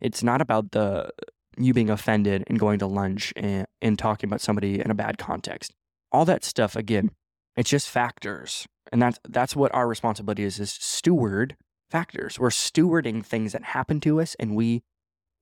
It's 0.00 0.22
not 0.22 0.40
about 0.40 0.72
the 0.72 1.10
you 1.58 1.74
being 1.74 1.90
offended 1.90 2.44
and 2.46 2.58
going 2.58 2.78
to 2.78 2.86
lunch 2.86 3.32
and, 3.36 3.66
and 3.82 3.98
talking 3.98 4.28
about 4.28 4.40
somebody 4.40 4.80
in 4.80 4.90
a 4.90 4.94
bad 4.94 5.18
context 5.18 5.72
all 6.12 6.24
that 6.24 6.44
stuff 6.44 6.76
again 6.76 7.10
it's 7.56 7.70
just 7.70 7.88
factors 7.88 8.66
and 8.92 9.02
that's 9.02 9.18
that's 9.28 9.56
what 9.56 9.74
our 9.74 9.88
responsibility 9.88 10.44
is 10.44 10.58
is 10.58 10.70
steward 10.72 11.56
factors 11.90 12.38
we're 12.38 12.48
stewarding 12.48 13.24
things 13.24 13.52
that 13.52 13.64
happen 13.64 14.00
to 14.00 14.20
us 14.20 14.36
and 14.38 14.54
we 14.54 14.82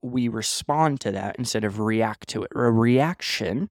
we 0.03 0.29
respond 0.29 1.01
to 1.01 1.11
that 1.11 1.37
instead 1.37 1.65
of 1.65 1.79
react 1.79 2.29
to 2.29 2.43
it 2.43 2.51
a 2.55 2.71
reaction 2.71 3.69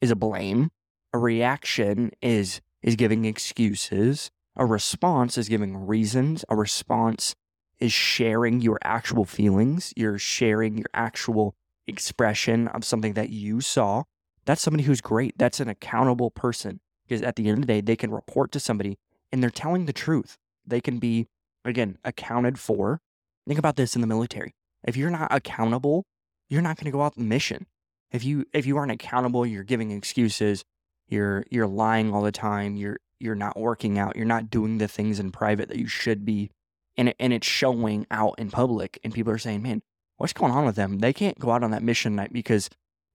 is 0.00 0.10
a 0.10 0.16
blame 0.16 0.70
a 1.16 1.18
reaction 1.18 2.10
is 2.22 2.60
is 2.82 2.96
giving 2.96 3.24
excuses 3.24 4.30
a 4.56 4.64
response 4.64 5.36
is 5.36 5.48
giving 5.48 5.76
reasons 5.76 6.44
a 6.48 6.56
response 6.56 7.34
is 7.78 7.92
sharing 7.92 8.60
your 8.60 8.78
actual 8.82 9.24
feelings 9.24 9.92
you're 9.96 10.18
sharing 10.18 10.78
your 10.78 10.90
actual 10.94 11.54
expression 11.86 12.68
of 12.68 12.84
something 12.84 13.14
that 13.14 13.30
you 13.30 13.60
saw 13.60 14.02
that's 14.46 14.62
somebody 14.62 14.84
who's 14.84 15.00
great. 15.00 15.36
That's 15.36 15.60
an 15.60 15.68
accountable 15.68 16.30
person 16.30 16.80
because 17.06 17.20
at 17.20 17.36
the 17.36 17.48
end 17.48 17.58
of 17.58 17.62
the 17.62 17.66
day, 17.66 17.80
they 17.80 17.96
can 17.96 18.12
report 18.12 18.52
to 18.52 18.60
somebody 18.60 18.96
and 19.30 19.42
they're 19.42 19.50
telling 19.50 19.84
the 19.84 19.92
truth. 19.92 20.38
They 20.64 20.80
can 20.80 20.98
be, 20.98 21.26
again, 21.64 21.98
accounted 22.04 22.58
for. 22.58 23.00
Think 23.46 23.58
about 23.58 23.76
this 23.76 23.94
in 23.94 24.00
the 24.00 24.06
military. 24.06 24.54
If 24.84 24.96
you're 24.96 25.10
not 25.10 25.28
accountable, 25.32 26.04
you're 26.48 26.62
not 26.62 26.76
going 26.76 26.86
to 26.86 26.92
go 26.92 27.02
out 27.02 27.16
the 27.16 27.22
mission. 27.22 27.66
If 28.12 28.24
you 28.24 28.46
if 28.52 28.66
you 28.66 28.76
aren't 28.76 28.92
accountable, 28.92 29.44
you're 29.44 29.64
giving 29.64 29.90
excuses, 29.90 30.64
you're 31.08 31.44
you're 31.50 31.66
lying 31.66 32.12
all 32.12 32.22
the 32.22 32.32
time, 32.32 32.76
you're 32.76 32.98
you're 33.18 33.34
not 33.34 33.58
working 33.58 33.98
out, 33.98 34.16
you're 34.16 34.24
not 34.26 34.50
doing 34.50 34.78
the 34.78 34.88
things 34.88 35.18
in 35.18 35.30
private 35.30 35.68
that 35.68 35.78
you 35.78 35.86
should 35.86 36.24
be, 36.24 36.50
and 36.96 37.10
it, 37.10 37.16
and 37.18 37.32
it's 37.32 37.46
showing 37.46 38.06
out 38.10 38.34
in 38.38 38.50
public, 38.50 38.98
and 39.02 39.12
people 39.12 39.32
are 39.32 39.38
saying, 39.38 39.62
"Man, 39.62 39.82
what's 40.16 40.32
going 40.32 40.52
on 40.52 40.64
with 40.64 40.76
them? 40.76 40.98
They 40.98 41.12
can't 41.12 41.38
go 41.38 41.50
out 41.50 41.62
on 41.62 41.70
that 41.70 41.82
mission 41.82 42.16
night 42.16 42.32
because 42.32 42.68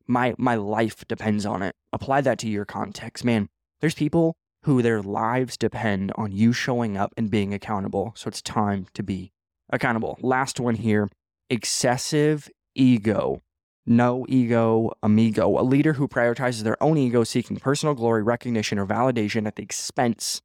my 0.08 0.34
my 0.38 0.56
life 0.56 1.08
depends 1.08 1.46
on 1.46 1.62
it. 1.62 1.76
Apply 1.94 2.22
that 2.22 2.40
to 2.40 2.50
your 2.50 2.66
context, 2.66 3.24
man. 3.24 3.50
There's 3.80 3.96
people 3.96 4.36
who 4.64 4.82
their 4.82 5.02
lives 5.02 5.58
depend 5.58 6.12
on 6.16 6.32
you 6.32 6.54
showing 6.54 6.96
up 6.96 7.14
and 7.18 7.32
being 7.32 7.54
accountable. 7.54 8.14
So 8.16 8.28
it's 8.28 8.42
time 8.42 8.86
to 8.94 9.02
be 9.02 9.32
accountable. 9.70 10.18
Last 10.22 10.60
one 10.60 10.76
here, 10.76 11.10
excessive 11.50 12.50
ego. 12.76 13.42
No 13.86 14.26
ego, 14.30 14.92
amigo. 15.02 15.60
A 15.60 15.64
leader 15.64 15.94
who 15.94 16.08
prioritizes 16.08 16.64
their 16.64 16.82
own 16.82 16.98
ego, 16.98 17.24
seeking 17.24 17.58
personal 17.58 17.96
glory, 17.96 18.22
recognition, 18.22 18.78
or 18.78 18.86
validation 18.86 19.48
at 19.48 19.56
the 19.56 19.64
expense 19.64 20.42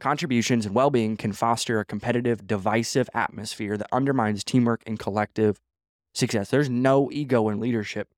contributions 0.00 0.64
and 0.64 0.74
well-being 0.74 1.16
can 1.16 1.32
foster 1.32 1.78
a 1.78 1.84
competitive, 1.84 2.46
divisive 2.46 3.10
atmosphere 3.12 3.76
that 3.76 3.86
undermines 3.92 4.42
teamwork 4.42 4.82
and 4.86 4.98
collective 4.98 5.60
success. 6.14 6.50
There's 6.50 6.70
no 6.70 7.10
ego 7.12 7.50
in 7.50 7.60
leadership. 7.60 8.08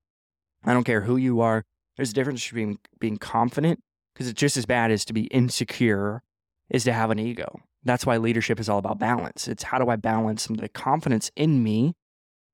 I 0.65 0.75
don't 0.75 0.85
care 0.85 1.01
who 1.01 1.17
you 1.17 1.41
are. 1.41 1.65
There's 1.97 2.13
a 2.13 2.15
difference 2.15 2.45
between 2.45 2.79
being 3.01 3.17
confident, 3.17 3.81
because 4.15 4.29
it's 4.29 4.41
just 4.41 4.57
as 4.57 4.65
bad 4.65 4.93
as 4.93 5.05
to 5.07 5.13
be 5.13 5.25
insecure, 5.25 6.23
is 6.71 6.85
to 6.85 6.93
have 6.93 7.11
an 7.11 7.19
ego. 7.19 7.61
That's 7.83 8.07
why 8.07 8.17
leadership 8.17 8.61
is 8.61 8.69
all 8.69 8.79
about 8.79 9.01
balance. 9.01 9.49
It's 9.49 9.65
how 9.65 9.79
do 9.79 9.91
I 9.91 9.97
balance 9.97 10.47
the 10.47 10.69
confidence 10.69 11.33
in 11.35 11.65
me 11.65 11.95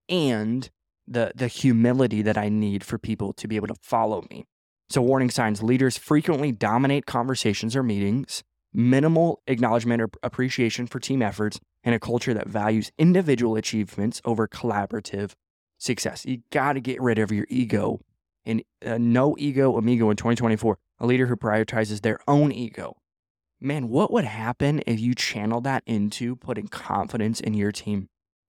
and 0.09 0.71
the 1.09 1.33
the 1.35 1.49
humility 1.49 2.23
that 2.23 2.37
I 2.37 2.49
need 2.49 2.85
for 2.85 2.99
people 2.99 3.33
to 3.35 3.49
be 3.49 3.57
able 3.57 3.69
to 3.69 3.77
follow 3.81 4.25
me. 4.31 4.45
So 4.91 5.03
warning 5.03 5.31
signs 5.31 5.63
leaders 5.63 5.99
frequently 5.99 6.53
dominate 6.53 7.07
conversations 7.07 7.77
or 7.77 7.83
meetings, 7.83 8.43
minimal 8.73 9.43
acknowledgement 9.47 10.01
or 10.01 10.09
appreciation 10.23 10.87
for 10.87 10.99
team 10.99 11.23
efforts, 11.23 11.61
and 11.85 11.95
a 11.95 12.01
culture 12.01 12.35
that 12.35 12.49
values 12.49 12.91
individual 12.99 13.57
achievements 13.57 14.21
over 14.25 14.49
collaborative 14.49 15.33
success. 15.79 16.25
You 16.27 16.43
got 16.51 16.75
to 16.75 16.81
get 16.81 17.01
rid 17.01 17.19
of 17.19 17.31
your 17.31 17.47
ego. 17.49 18.01
And 18.45 18.63
uh, 18.85 18.97
no 18.99 19.37
ego 19.39 19.77
amigo 19.77 20.09
in 20.11 20.17
2024, 20.17 20.79
a 21.01 21.07
leader 21.07 21.27
who 21.27 21.37
prioritizes 21.37 22.01
their 22.01 22.19
own 22.27 22.51
ego. 22.51 22.97
Man, 23.61 23.89
what 23.89 24.13
would 24.13 24.25
happen 24.25 24.81
if 24.87 25.01
you 25.01 25.15
channeled 25.15 25.65
that 25.65 25.83
into 25.87 26.37
putting 26.37 26.69
confidence 26.69 27.41
in 27.41 27.55
your 27.55 27.73
team? 27.73 28.09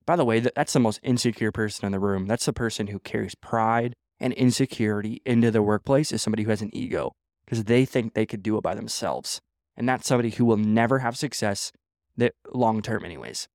By 0.10 0.16
the 0.16 0.26
way, 0.26 0.40
that's 0.40 0.74
the 0.74 0.80
most 0.80 1.00
insecure 1.04 1.52
person 1.52 1.86
in 1.86 1.92
the 1.92 2.00
room. 2.00 2.26
That's 2.26 2.48
the 2.48 2.52
person 2.52 2.88
who 2.88 2.98
carries 2.98 3.36
pride 3.36 3.94
and 4.20 4.34
insecurity 4.34 5.22
into 5.24 5.52
the 5.52 5.62
workplace 5.62 6.12
is 6.12 6.24
somebody 6.24 6.42
who 6.42 6.50
has 6.50 6.64
an 6.64 6.76
ego 6.76 7.12
because 7.46 7.66
they 7.66 7.86
think 7.86 8.16
they 8.16 8.26
could 8.26 8.42
do 8.42 8.58
it 8.58 8.64
by 8.64 8.74
themselves. 8.74 9.40
And 9.78 9.88
that's 9.88 10.08
somebody 10.08 10.32
who 10.32 10.46
will 10.46 10.58
never 10.58 10.98
have 10.98 11.16
success 11.16 11.72
that 12.18 12.34
long 12.52 12.82
term 12.82 13.06
anyways. 13.06 13.48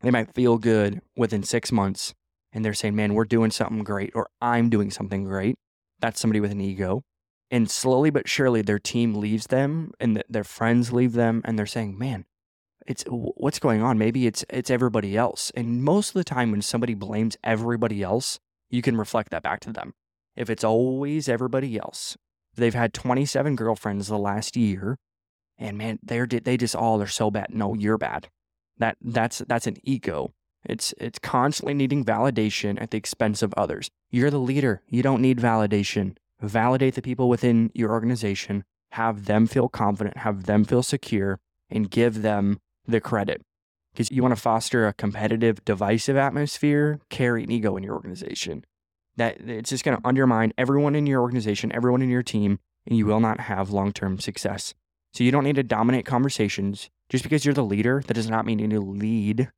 They 0.00 0.12
might 0.12 0.32
feel 0.32 0.58
good 0.58 1.00
within 1.16 1.42
6 1.42 1.72
months, 1.72 2.14
and 2.52 2.64
they're 2.64 2.72
saying, 2.72 2.94
man, 2.94 3.14
we're 3.14 3.24
doing 3.24 3.50
something 3.50 3.82
great, 3.82 4.12
or 4.14 4.28
I'm 4.40 4.70
doing 4.70 4.92
something 4.92 5.24
great. 5.24 5.56
That's 5.98 6.20
somebody 6.20 6.38
with 6.38 6.52
an 6.52 6.60
ego. 6.60 7.02
And 7.50 7.68
slowly 7.68 8.10
but 8.10 8.28
surely, 8.28 8.62
their 8.62 8.78
team 8.78 9.14
leaves 9.14 9.48
them 9.48 9.90
and 9.98 10.14
th- 10.14 10.26
their 10.28 10.44
friends 10.44 10.92
leave 10.92 11.14
them, 11.14 11.42
and 11.44 11.58
they're 11.58 11.66
saying, 11.66 11.98
man, 11.98 12.26
it's 12.86 13.04
what's 13.08 13.58
going 13.58 13.82
on? 13.82 13.98
Maybe 13.98 14.26
it's 14.26 14.44
it's 14.48 14.70
everybody 14.70 15.16
else. 15.16 15.52
And 15.54 15.82
most 15.82 16.10
of 16.10 16.14
the 16.14 16.24
time, 16.24 16.50
when 16.50 16.62
somebody 16.62 16.94
blames 16.94 17.36
everybody 17.44 18.02
else, 18.02 18.38
you 18.68 18.82
can 18.82 18.96
reflect 18.96 19.30
that 19.30 19.42
back 19.42 19.60
to 19.60 19.72
them. 19.72 19.94
If 20.36 20.48
it's 20.48 20.64
always 20.64 21.28
everybody 21.28 21.78
else, 21.78 22.16
they've 22.54 22.74
had 22.74 22.94
27 22.94 23.56
girlfriends 23.56 24.08
the 24.08 24.18
last 24.18 24.56
year, 24.56 24.96
and 25.58 25.76
man, 25.76 25.98
they're 26.02 26.26
they 26.26 26.56
just 26.56 26.76
all 26.76 26.98
they're 26.98 27.06
so 27.06 27.30
bad. 27.30 27.48
No, 27.50 27.74
you're 27.74 27.98
bad. 27.98 28.28
That 28.78 28.96
that's 29.00 29.38
that's 29.46 29.66
an 29.66 29.76
ego. 29.82 30.32
It's 30.64 30.94
it's 30.98 31.18
constantly 31.18 31.74
needing 31.74 32.04
validation 32.04 32.80
at 32.80 32.90
the 32.90 32.98
expense 32.98 33.42
of 33.42 33.54
others. 33.56 33.90
You're 34.10 34.30
the 34.30 34.38
leader. 34.38 34.82
You 34.88 35.02
don't 35.02 35.22
need 35.22 35.38
validation. 35.38 36.16
Validate 36.40 36.94
the 36.94 37.02
people 37.02 37.28
within 37.28 37.70
your 37.74 37.90
organization, 37.90 38.64
have 38.92 39.26
them 39.26 39.46
feel 39.46 39.68
confident, 39.68 40.18
have 40.18 40.44
them 40.44 40.64
feel 40.64 40.82
secure, 40.82 41.38
and 41.68 41.90
give 41.90 42.22
them 42.22 42.58
the 42.90 43.00
credit. 43.00 43.42
Because 43.92 44.10
you 44.10 44.22
want 44.22 44.34
to 44.34 44.40
foster 44.40 44.86
a 44.86 44.92
competitive, 44.92 45.64
divisive 45.64 46.16
atmosphere, 46.16 47.00
carry 47.10 47.42
an 47.42 47.50
ego 47.50 47.76
in 47.76 47.82
your 47.82 47.94
organization. 47.94 48.64
that 49.16 49.40
it's 49.40 49.70
just 49.70 49.84
going 49.84 49.96
to 49.96 50.06
undermine 50.06 50.52
everyone 50.56 50.94
in 50.94 51.06
your 51.06 51.20
organization, 51.20 51.72
everyone 51.72 52.02
in 52.02 52.08
your 52.08 52.22
team, 52.22 52.58
and 52.86 52.96
you 52.96 53.04
will 53.04 53.20
not 53.20 53.40
have 53.40 53.70
long 53.70 53.92
term 53.92 54.18
success. 54.18 54.74
So 55.12 55.24
you 55.24 55.32
don't 55.32 55.44
need 55.44 55.56
to 55.56 55.62
dominate 55.62 56.06
conversations. 56.06 56.88
Just 57.08 57.24
because 57.24 57.44
you're 57.44 57.54
the 57.54 57.64
leader, 57.64 58.02
that 58.06 58.14
does 58.14 58.30
not 58.30 58.46
mean 58.46 58.60
you 58.60 58.68
need 58.68 58.76
to 58.76 58.80
lead 58.80 59.50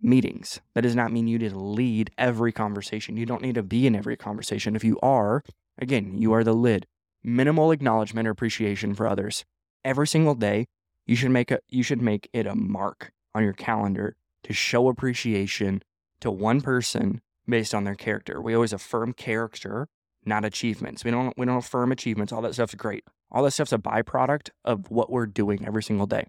meetings. 0.00 0.60
That 0.74 0.80
does 0.80 0.96
not 0.96 1.12
mean 1.12 1.28
you 1.28 1.38
need 1.38 1.50
to 1.50 1.58
lead 1.58 2.10
every 2.16 2.52
conversation. 2.52 3.16
You 3.16 3.26
don't 3.26 3.42
need 3.42 3.54
to 3.56 3.62
be 3.62 3.86
in 3.86 3.94
every 3.94 4.16
conversation. 4.16 4.74
If 4.74 4.84
you 4.84 4.98
are, 5.02 5.42
again, 5.78 6.16
you 6.16 6.32
are 6.32 6.42
the 6.42 6.54
lid. 6.54 6.86
Minimal 7.22 7.70
acknowledgement 7.70 8.26
or 8.26 8.30
appreciation 8.30 8.94
for 8.94 9.06
others. 9.06 9.44
Every 9.84 10.06
single 10.06 10.34
day, 10.34 10.66
you 11.06 11.16
should 11.16 11.30
make 11.30 11.50
a 11.50 11.60
you 11.68 11.82
should 11.82 12.02
make 12.02 12.28
it 12.32 12.46
a 12.46 12.54
mark 12.54 13.12
on 13.34 13.42
your 13.42 13.52
calendar 13.52 14.16
to 14.44 14.52
show 14.52 14.88
appreciation 14.88 15.82
to 16.20 16.30
one 16.30 16.60
person 16.60 17.20
based 17.46 17.74
on 17.74 17.84
their 17.84 17.94
character. 17.94 18.40
We 18.40 18.54
always 18.54 18.72
affirm 18.72 19.12
character, 19.12 19.88
not 20.24 20.44
achievements. 20.44 21.04
We 21.04 21.10
don't 21.10 21.36
we 21.36 21.46
don't 21.46 21.58
affirm 21.58 21.92
achievements. 21.92 22.32
All 22.32 22.42
that 22.42 22.54
stuff's 22.54 22.74
great. 22.74 23.04
All 23.30 23.42
that 23.42 23.50
stuff's 23.50 23.72
a 23.72 23.78
byproduct 23.78 24.50
of 24.64 24.90
what 24.90 25.10
we're 25.10 25.26
doing 25.26 25.66
every 25.66 25.82
single 25.82 26.06
day. 26.06 26.26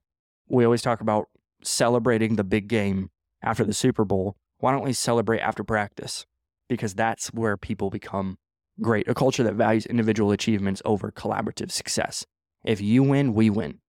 We 0.48 0.66
always 0.66 0.82
talk 0.82 1.02
about 1.02 1.28
celebrating 1.64 2.36
the 2.36 2.44
big 2.44 2.68
game 2.68 3.10
after 3.42 3.64
the 3.64 3.74
Super 3.74 4.06
Bowl. 4.06 4.36
Why 4.58 4.72
don't 4.72 4.84
we 4.84 4.94
celebrate 4.94 5.40
after 5.40 5.64
practice? 5.64 6.26
Because 6.68 6.96
that's 6.96 7.28
where 7.28 7.58
people 7.58 7.90
become 7.90 8.38
great. 8.82 9.08
A 9.08 9.14
culture 9.14 9.44
that 9.44 9.54
values 9.54 9.86
individual 9.86 10.32
achievements 10.32 10.82
over 10.84 11.12
collaborative 11.12 11.72
success. 11.72 12.26
If 12.64 12.82
you 12.82 13.04
win, 13.04 13.34
we 13.34 13.50
win. 13.50 13.80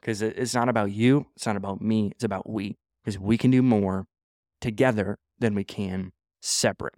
Because 0.00 0.22
it's 0.22 0.54
not 0.54 0.68
about 0.68 0.92
you, 0.92 1.26
it's 1.36 1.46
not 1.46 1.56
about 1.56 1.80
me, 1.80 2.12
it's 2.12 2.24
about 2.24 2.48
we. 2.48 2.76
Because 3.04 3.18
we 3.18 3.36
can 3.36 3.50
do 3.50 3.62
more 3.62 4.06
together 4.60 5.18
than 5.38 5.54
we 5.54 5.64
can 5.64 6.12
separate. 6.40 6.94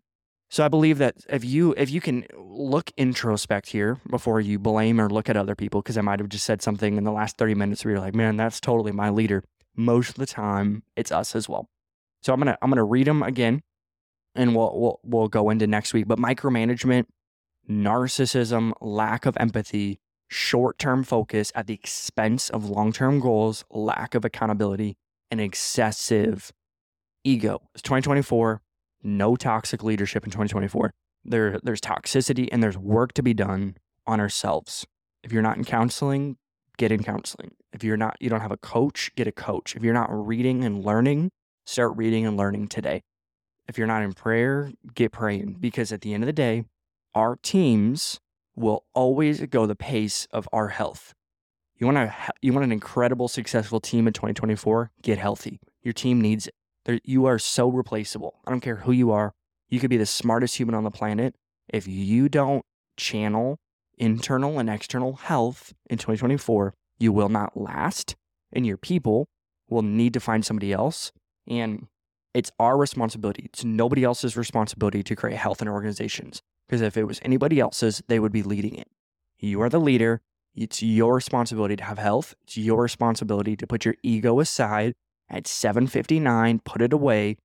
So 0.51 0.65
I 0.65 0.69
believe 0.69 0.99
that 0.99 1.15
if 1.29 1.45
you 1.45 1.75
if 1.77 1.91
you 1.91 2.01
can 2.01 2.27
look 2.37 2.91
introspect 2.99 3.69
here 3.69 4.01
before 4.11 4.41
you 4.41 4.59
blame 4.59 5.01
or 5.01 5.09
look 5.09 5.29
at 5.29 5.37
other 5.37 5.55
people, 5.55 5.81
because 5.81 5.97
I 5.97 6.01
might 6.01 6.19
have 6.19 6.29
just 6.29 6.45
said 6.45 6.61
something 6.61 6.97
in 6.97 7.05
the 7.05 7.13
last 7.13 7.39
30 7.39 7.55
minutes 7.55 7.85
where 7.85 7.93
you're 7.93 8.01
like, 8.01 8.17
man, 8.17 8.37
that's 8.37 8.61
totally 8.61 8.91
my 8.91 9.11
leader. 9.11 9.45
Most 9.77 10.11
of 10.11 10.15
the 10.17 10.27
time, 10.27 10.83
it's 10.97 11.13
us 11.13 11.37
as 11.37 11.49
well. 11.49 11.69
So 12.23 12.33
I'm 12.33 12.41
gonna 12.41 12.59
I'm 12.61 12.69
gonna 12.69 12.85
read 12.85 13.07
them 13.07 13.23
again, 13.23 13.63
and 14.35 14.57
we'll 14.57 14.73
we'll 14.79 15.01
we'll 15.05 15.29
go 15.29 15.51
into 15.51 15.69
next 15.69 15.95
week. 15.95 16.09
But 16.09 16.19
micromanagement, 16.19 17.05
narcissism, 17.71 18.73
lack 18.81 19.27
of 19.27 19.37
empathy, 19.39 20.01
short 20.31 20.79
term 20.79 21.05
focus 21.05 21.53
at 21.55 21.67
the 21.67 21.75
expense 21.75 22.49
of 22.49 22.65
long 22.65 22.93
term 22.93 23.21
goals, 23.21 23.65
lack 23.71 24.15
of 24.15 24.25
accountability, 24.25 24.97
and 25.31 25.41
excessive 25.41 26.53
ego. 27.25 27.61
It's 27.75 27.83
2024 27.83 28.63
no 29.03 29.37
toxic 29.37 29.83
leadership 29.83 30.25
in 30.25 30.31
2024. 30.31 30.93
There, 31.25 31.59
there's 31.63 31.81
toxicity 31.81 32.49
and 32.51 32.63
there's 32.63 32.79
work 32.79 33.13
to 33.15 33.23
be 33.23 33.35
done 33.35 33.77
on 34.07 34.21
ourselves. 34.21 34.87
If 35.23 35.33
you're 35.33 35.43
not 35.43 35.57
in 35.57 35.65
counseling, 35.65 36.37
get 36.79 36.93
in 36.93 37.03
counseling. 37.03 37.53
If 37.73 37.85
you're 37.85 37.97
not, 37.97 38.17
you 38.21 38.31
don't 38.31 38.41
have 38.41 38.53
a 38.53 38.57
coach, 38.57 39.11
get 39.17 39.27
a 39.27 39.33
coach. 39.33 39.77
If 39.77 39.83
you're 39.83 39.95
not 39.95 40.09
reading 40.11 40.65
and 40.65 40.85
learning, 40.85 41.31
start 41.67 41.97
reading 41.97 42.27
and 42.27 42.37
learning 42.37 42.69
today. 42.69 43.03
If 43.69 43.79
you're 43.79 43.87
not 43.87 44.03
in 44.03 44.13
prayer, 44.13 44.73
get 44.95 45.13
praying 45.13 45.59
because 45.61 45.93
at 45.93 46.01
the 46.01 46.15
end 46.15 46.25
of 46.25 46.27
the 46.27 46.33
day, 46.33 46.65
our 47.15 47.37
teams 47.37 48.19
will 48.57 48.85
always 48.95 49.41
go 49.47 49.67
the 49.67 49.77
pace 49.77 50.27
of 50.33 50.49
our 50.53 50.69
health. 50.69 51.15
You 51.77 51.87
want 51.87 51.97
to 51.97 52.15
you 52.43 52.53
want 52.53 52.65
an 52.65 52.73
incredible 52.73 53.29
successful 53.29 53.81
team 53.81 54.07
in 54.07 54.13
2024, 54.13 54.91
get 55.03 55.19
healthy. 55.19 55.61
Your 55.83 55.95
team 55.95 56.21
needs 56.21 56.47
it. 56.47 56.55
There, 56.85 57.01
you 57.05 57.27
are 57.27 57.39
so 57.39 57.69
replaceable. 57.69 58.41
I 58.47 58.51
don't 58.51 58.61
care 58.61 58.77
who 58.77 58.93
you 58.93 59.11
are. 59.11 59.33
You 59.69 59.81
could 59.81 59.91
be 59.91 59.97
the 59.97 60.07
smartest 60.07 60.57
human 60.57 60.75
on 60.75 60.85
the 60.85 60.91
planet. 60.91 61.35
If 61.69 61.87
you 61.87 62.29
don't 62.29 62.65
channel 62.97 63.59
internal 63.97 64.59
and 64.59 64.69
external 64.69 65.15
health 65.15 65.73
in 65.89 65.99
2024, 65.99 66.75
you 66.99 67.13
will 67.13 67.29
not 67.29 67.57
last, 67.57 68.17
and 68.53 68.67
your 68.67 68.77
people 68.77 69.29
will 69.69 69.83
need 69.83 70.13
to 70.15 70.21
find 70.21 70.45
somebody 70.45 70.73
else. 70.73 71.13
And 71.47 71.87
it's 72.35 72.51
our 72.59 72.77
responsibility. 72.77 73.45
It's 73.47 73.65
nobody 73.65 74.05
else's 74.05 74.37
responsibility 74.37 75.03
to 75.03 75.17
create 75.17 75.37
health 75.37 75.63
in 75.63 75.69
organizations. 75.69 76.43
Because 76.71 76.83
if 76.83 76.97
it 76.97 77.03
was 77.03 77.19
anybody 77.25 77.59
else's, 77.59 78.01
they 78.07 78.21
would 78.21 78.31
be 78.31 78.45
leading 78.45 78.77
it. 78.77 78.87
You 79.41 79.61
are 79.61 79.69
the 79.69 79.81
leader. 79.81 80.21
It's 80.55 80.81
your 80.85 81.17
responsibility 81.17 81.75
to 81.75 81.83
have 81.83 81.99
health. 81.99 82.37
It's 82.45 82.57
your 82.57 82.83
responsibility 82.83 83.57
to 83.57 83.67
put 83.67 83.85
your 83.85 83.97
ego 84.05 84.39
aside 84.39 84.95
at 85.29 85.49
759, 85.49 86.61
put 86.61 86.81
it 86.81 86.93
away 86.93 87.39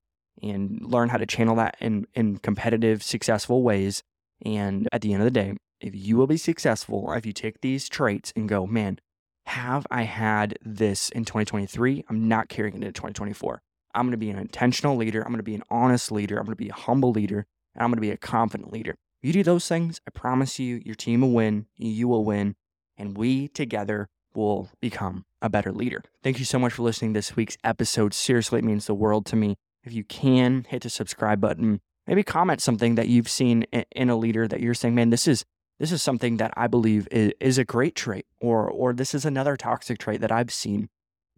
and 0.44 0.80
learn 0.80 1.10
how 1.10 1.18
to 1.18 1.26
channel 1.26 1.56
that 1.56 1.76
in, 1.82 2.06
in 2.14 2.38
competitive, 2.38 3.02
successful 3.02 3.64
ways. 3.64 4.04
And 4.46 4.88
at 4.92 5.02
the 5.02 5.12
end 5.12 5.24
of 5.24 5.26
the 5.26 5.32
day, 5.32 5.56
if 5.82 5.96
you 5.96 6.18
will 6.18 6.28
be 6.28 6.38
successful, 6.38 7.12
if 7.14 7.26
you 7.26 7.34
take 7.34 7.62
these 7.62 7.90
traits 7.90 8.32
and 8.36 8.48
go, 8.48 8.68
man, 8.68 9.00
have 9.48 9.88
I 9.90 10.04
had 10.04 10.60
this 10.64 11.10
in 11.10 11.26
2023? 11.26 12.06
I'm 12.10 12.28
not 12.28 12.48
carrying 12.48 12.76
it 12.76 12.86
into 12.86 12.92
2024. 12.92 13.60
I'm 13.96 14.06
going 14.06 14.12
to 14.12 14.18
be 14.18 14.30
an 14.30 14.38
intentional 14.38 14.96
leader. 14.96 15.22
I'm 15.22 15.30
going 15.30 15.38
to 15.38 15.44
be 15.44 15.56
an 15.56 15.64
honest 15.72 16.12
leader. 16.12 16.38
I'm 16.38 16.46
going 16.46 16.56
to 16.56 16.64
be 16.64 16.70
a 16.70 16.76
humble 16.76 17.10
leader. 17.10 17.48
And 17.74 17.82
I'm 17.82 17.90
going 17.90 17.98
to 17.98 18.02
be 18.02 18.12
a 18.12 18.18
confident 18.18 18.72
leader. 18.72 18.96
You 19.22 19.34
do 19.34 19.44
those 19.44 19.68
things, 19.68 20.00
I 20.08 20.12
promise 20.12 20.60
you, 20.60 20.82
your 20.86 20.96
team 20.96 21.22
will 21.22 21.32
win. 21.32 21.66
You 21.78 22.08
will 22.08 22.24
win. 22.24 22.56
And 22.98 23.18
we 23.18 23.48
together 23.48 24.10
will 24.36 24.70
become 24.82 25.26
a 25.42 25.50
better 25.50 25.72
leader. 25.72 26.04
Thank 26.24 26.40
you 26.40 26.46
so 26.46 26.60
much 26.60 26.74
for 26.74 26.84
listening 26.84 27.14
to 27.14 27.18
this 27.18 27.36
week's 27.36 27.58
episode. 27.64 28.14
Seriously, 28.14 28.60
it 28.60 28.66
means 28.66 28.88
the 28.88 28.94
world 28.94 29.26
to 29.28 29.36
me. 29.36 29.56
If 29.84 29.94
you 29.94 30.04
can, 30.04 30.66
hit 30.68 30.84
the 30.84 30.90
subscribe 30.90 31.40
button. 31.40 31.82
Maybe 32.08 32.24
comment 32.24 32.62
something 32.62 32.96
that 32.96 33.08
you've 33.08 33.30
seen 33.30 33.64
in 33.92 34.10
a 34.10 34.16
leader 34.16 34.48
that 34.48 34.60
you're 34.60 34.74
saying, 34.74 34.96
man, 34.96 35.10
this 35.10 35.28
is 35.28 35.46
this 35.80 35.92
is 35.92 36.02
something 36.02 36.38
that 36.38 36.54
I 36.56 36.68
believe 36.68 37.08
is, 37.12 37.34
is 37.40 37.58
a 37.58 37.66
great 37.66 37.96
trait, 37.96 38.26
or 38.40 38.70
or 38.70 38.94
this 38.94 39.14
is 39.14 39.26
another 39.26 39.58
toxic 39.58 39.98
trait 39.98 40.22
that 40.22 40.32
I've 40.32 40.54
seen. 40.54 40.90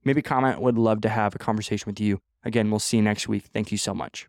Maybe 0.03 0.21
comment. 0.21 0.61
Would 0.61 0.77
love 0.77 1.01
to 1.01 1.09
have 1.09 1.35
a 1.35 1.39
conversation 1.39 1.85
with 1.87 1.99
you. 1.99 2.19
Again, 2.43 2.69
we'll 2.69 2.79
see 2.79 2.97
you 2.97 3.03
next 3.03 3.27
week. 3.27 3.45
Thank 3.53 3.71
you 3.71 3.77
so 3.77 3.93
much. 3.93 4.25